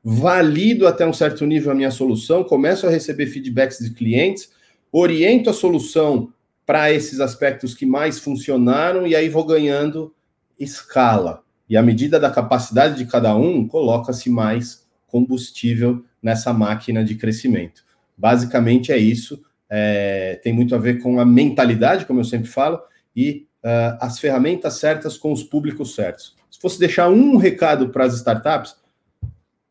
valido 0.05 0.87
até 0.87 1.07
um 1.07 1.15
certo 1.15 1.47
nível 1.47 1.73
a 1.73 1.75
minha 1.75 1.91
solução, 1.91 2.45
começo 2.45 2.87
a 2.87 2.91
receber 2.91 3.25
feedbacks 3.29 3.79
de 3.79 3.95
clientes, 3.95 4.51
oriento 4.93 5.49
a 5.49 5.55
solução 5.55 6.31
para 6.67 6.93
esses 6.93 7.21
aspectos 7.21 7.75
que 7.75 7.85
mais 7.85 8.19
funcionaram 8.19 9.07
e 9.07 9.15
aí 9.15 9.29
vou 9.29 9.45
ganhando 9.45 10.15
escala. 10.59 11.43
E 11.69 11.77
à 11.77 11.83
medida 11.83 12.19
da 12.19 12.31
capacidade 12.31 12.97
de 12.97 13.07
cada 13.07 13.35
um, 13.37 13.67
coloca-se 13.67 14.31
mais 14.31 14.87
combustível 15.07 16.05
nessa 16.23 16.53
máquina 16.53 17.05
de 17.05 17.15
crescimento. 17.15 17.85
Basicamente 18.17 18.93
é 18.93 18.99
isso. 18.99 19.43
É, 19.69 20.41
tem 20.43 20.53
muito 20.53 20.75
a 20.75 20.79
ver 20.79 21.01
com 21.03 21.19
a 21.21 21.25
mentalidade, 21.25 22.07
como 22.07 22.21
eu 22.21 22.25
sempre 22.25 22.49
falo, 22.49 22.81
e 23.15 23.47
uh, 23.63 23.99
as 24.01 24.19
ferramentas 24.19 24.75
certas 24.75 25.17
com 25.17 25.33
os 25.33 25.43
públicos 25.43 25.95
certos. 25.95 26.37
Se 26.51 26.61
fosse 26.61 26.79
deixar 26.79 27.09
um 27.09 27.37
recado 27.37 27.89
para 27.89 28.05
as 28.05 28.15
startups, 28.15 28.77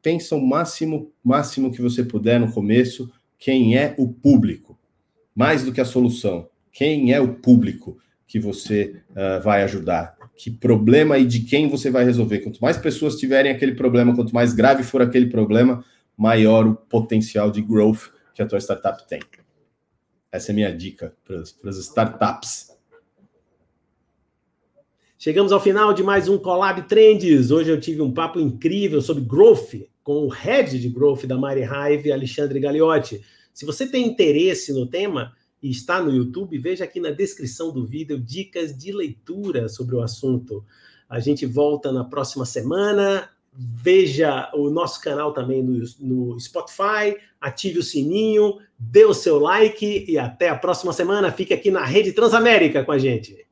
pensa 0.01 0.35
o 0.35 0.45
máximo, 0.45 1.11
máximo 1.23 1.71
que 1.71 1.81
você 1.81 2.03
puder 2.03 2.39
no 2.39 2.51
começo, 2.51 3.11
quem 3.37 3.77
é 3.77 3.95
o 3.97 4.07
público, 4.07 4.77
mais 5.35 5.63
do 5.63 5.71
que 5.71 5.81
a 5.81 5.85
solução 5.85 6.49
quem 6.73 7.13
é 7.13 7.21
o 7.21 7.35
público 7.35 7.97
que 8.27 8.39
você 8.39 8.99
uh, 9.11 9.41
vai 9.43 9.61
ajudar, 9.61 10.17
que 10.35 10.49
problema 10.49 11.19
e 11.19 11.25
de 11.25 11.41
quem 11.41 11.69
você 11.69 11.91
vai 11.91 12.03
resolver. 12.03 12.39
Quanto 12.39 12.59
mais 12.59 12.77
pessoas 12.77 13.15
tiverem 13.15 13.51
aquele 13.51 13.75
problema, 13.75 14.15
quanto 14.15 14.33
mais 14.33 14.53
grave 14.53 14.81
for 14.83 14.99
aquele 14.99 15.27
problema, 15.27 15.85
maior 16.17 16.65
o 16.65 16.75
potencial 16.75 17.51
de 17.51 17.61
growth 17.61 18.11
que 18.33 18.41
a 18.41 18.47
tua 18.47 18.59
startup 18.59 19.07
tem. 19.07 19.19
Essa 20.31 20.51
é 20.51 20.55
minha 20.55 20.75
dica 20.75 21.13
para 21.23 21.69
as 21.69 21.77
startups. 21.77 22.73
Chegamos 25.19 25.51
ao 25.51 25.61
final 25.61 25.93
de 25.93 26.01
mais 26.01 26.27
um 26.27 26.39
Collab 26.39 26.81
Trends. 26.87 27.51
Hoje 27.51 27.69
eu 27.69 27.79
tive 27.79 28.01
um 28.01 28.11
papo 28.11 28.39
incrível 28.39 28.99
sobre 28.99 29.23
growth 29.23 29.75
com 30.03 30.25
o 30.25 30.27
head 30.27 30.79
de 30.79 30.89
growth 30.89 31.25
da 31.25 31.37
Mari 31.37 31.61
Hive, 31.61 32.11
Alexandre 32.11 32.59
Gagliotti. 32.59 33.21
Se 33.53 33.63
você 33.63 33.87
tem 33.87 34.07
interesse 34.07 34.73
no 34.73 34.87
tema, 34.87 35.33
e 35.63 35.71
está 35.71 36.03
no 36.03 36.13
YouTube, 36.13 36.57
veja 36.57 36.83
aqui 36.83 36.99
na 36.99 37.09
descrição 37.09 37.71
do 37.71 37.85
vídeo 37.85 38.19
dicas 38.19 38.77
de 38.77 38.91
leitura 38.91 39.69
sobre 39.69 39.95
o 39.95 40.01
assunto. 40.01 40.63
A 41.09 41.21
gente 41.21 41.45
volta 41.45 41.89
na 41.89 42.03
próxima 42.03 42.45
semana. 42.45 43.29
Veja 43.55 44.51
o 44.55 44.69
nosso 44.71 44.99
canal 44.99 45.31
também 45.31 45.61
no, 45.61 45.83
no 45.99 46.39
Spotify, 46.39 47.15
ative 47.39 47.77
o 47.77 47.83
sininho, 47.83 48.57
dê 48.79 49.05
o 49.05 49.13
seu 49.13 49.37
like 49.37 50.05
e 50.07 50.17
até 50.17 50.49
a 50.49 50.55
próxima 50.55 50.91
semana. 50.91 51.31
Fique 51.31 51.53
aqui 51.53 51.69
na 51.69 51.85
Rede 51.85 52.13
Transamérica 52.13 52.83
com 52.83 52.91
a 52.91 52.97
gente. 52.97 53.45